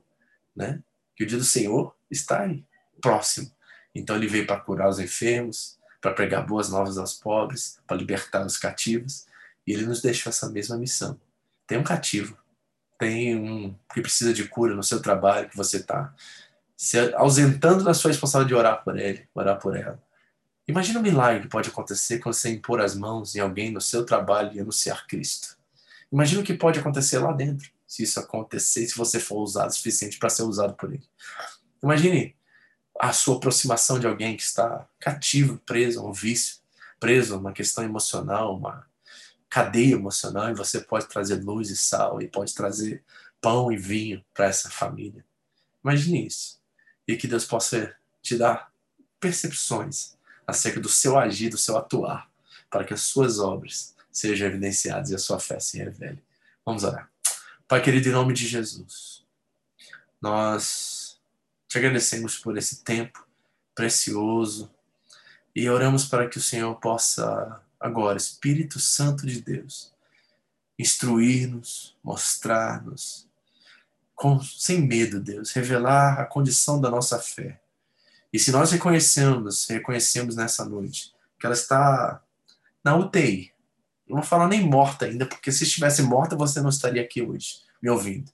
[0.56, 0.82] Né?
[1.14, 2.64] Que o dia do Senhor está aí,
[3.00, 3.48] próximo.
[3.94, 8.44] Então ele veio para curar os enfermos, para pregar boas novas aos pobres, para libertar
[8.44, 9.26] os cativos.
[9.66, 11.20] E ele nos deixou essa mesma missão.
[11.66, 12.36] Tem um cativo,
[12.98, 16.14] tem um que precisa de cura no seu trabalho, que você está
[16.76, 20.02] se ausentando da sua responsabilidade de orar por ele, orar por ela.
[20.66, 24.04] Imagina o milagre que pode acontecer quando você impor as mãos em alguém no seu
[24.04, 25.58] trabalho e anunciar Cristo.
[26.12, 29.72] Imagina o que pode acontecer lá dentro, se isso acontecer, se você for usado o
[29.72, 31.06] suficiente para ser usado por ele.
[31.82, 32.36] Imagine
[33.00, 36.56] a sua aproximação de alguém que está cativo, preso a um vício,
[37.00, 38.86] preso a uma questão emocional, uma
[39.48, 43.02] cadeia emocional, e você pode trazer luz e sal, e pode trazer
[43.40, 45.24] pão e vinho para essa família.
[45.82, 46.60] Imagine isso.
[47.08, 48.70] E que Deus possa te dar
[49.18, 50.14] percepções
[50.46, 52.30] acerca do seu agir, do seu atuar,
[52.68, 56.22] para que as suas obras sejam evidenciadas e a sua fé se revele.
[56.66, 57.10] Vamos orar.
[57.66, 59.24] Pai querido, em nome de Jesus,
[60.20, 60.99] nós
[61.70, 63.24] te agradecemos por esse tempo
[63.76, 64.68] precioso
[65.54, 69.94] e oramos para que o Senhor possa agora, Espírito Santo de Deus,
[70.76, 73.28] instruir-nos, mostrar-nos,
[74.58, 77.60] sem medo, Deus, revelar a condição da nossa fé.
[78.32, 82.20] E se nós reconhecemos, reconhecemos nessa noite que ela está
[82.82, 83.52] na UTI,
[84.08, 87.62] não vou falar nem morta ainda, porque se estivesse morta você não estaria aqui hoje
[87.80, 88.32] me ouvindo.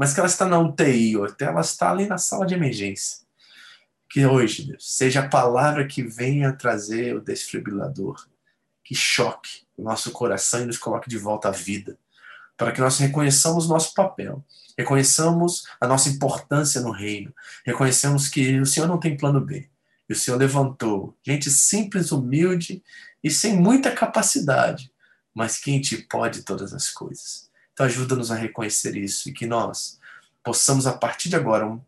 [0.00, 3.18] Mas que ela está na UTI, ou até ela está ali na sala de emergência.
[4.08, 8.26] Que hoje, Deus, seja a palavra que venha trazer o desfibrilador,
[8.82, 11.98] que choque o nosso coração e nos coloque de volta à vida,
[12.56, 14.42] para que nós reconheçamos nosso papel,
[14.78, 19.68] reconheçamos a nossa importância no reino, reconheçamos que o Senhor não tem plano B,
[20.08, 22.82] e o Senhor levantou gente simples, humilde
[23.22, 24.90] e sem muita capacidade,
[25.34, 27.49] mas quem te pode todas as coisas.
[27.80, 29.98] Então ajuda-nos a reconhecer isso e que nós
[30.44, 31.80] possamos, a partir de agora, um,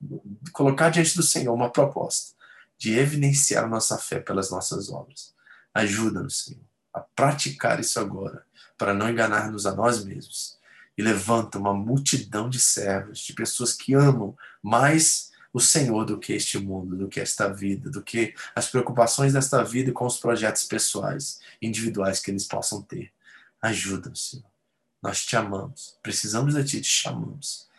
[0.51, 2.35] colocar diante do Senhor uma proposta
[2.79, 5.35] de evidenciar nossa fé pelas nossas obras.
[5.75, 6.65] Ajuda-nos, Senhor,
[6.95, 8.43] a praticar isso agora,
[8.79, 10.59] para não enganar-nos a nós mesmos.
[10.97, 16.33] E levanta uma multidão de servos, de pessoas que amam mais o Senhor do que
[16.33, 20.17] este mundo, do que esta vida, do que as preocupações desta vida e com os
[20.17, 23.13] projetos pessoais, individuais que eles possam ter.
[23.61, 24.52] Ajuda-nos, Senhor.
[25.03, 27.73] Nós te amamos, precisamos de ti, te chamamos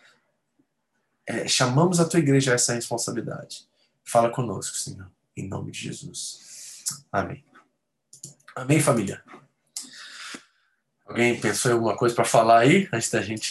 [1.25, 3.65] é, chamamos a tua igreja a essa responsabilidade.
[4.03, 6.83] Fala conosco, Senhor, em nome de Jesus.
[7.11, 7.43] Amém.
[8.55, 9.23] Amém, família.
[11.05, 13.49] Alguém pensou em alguma coisa para falar aí antes da gente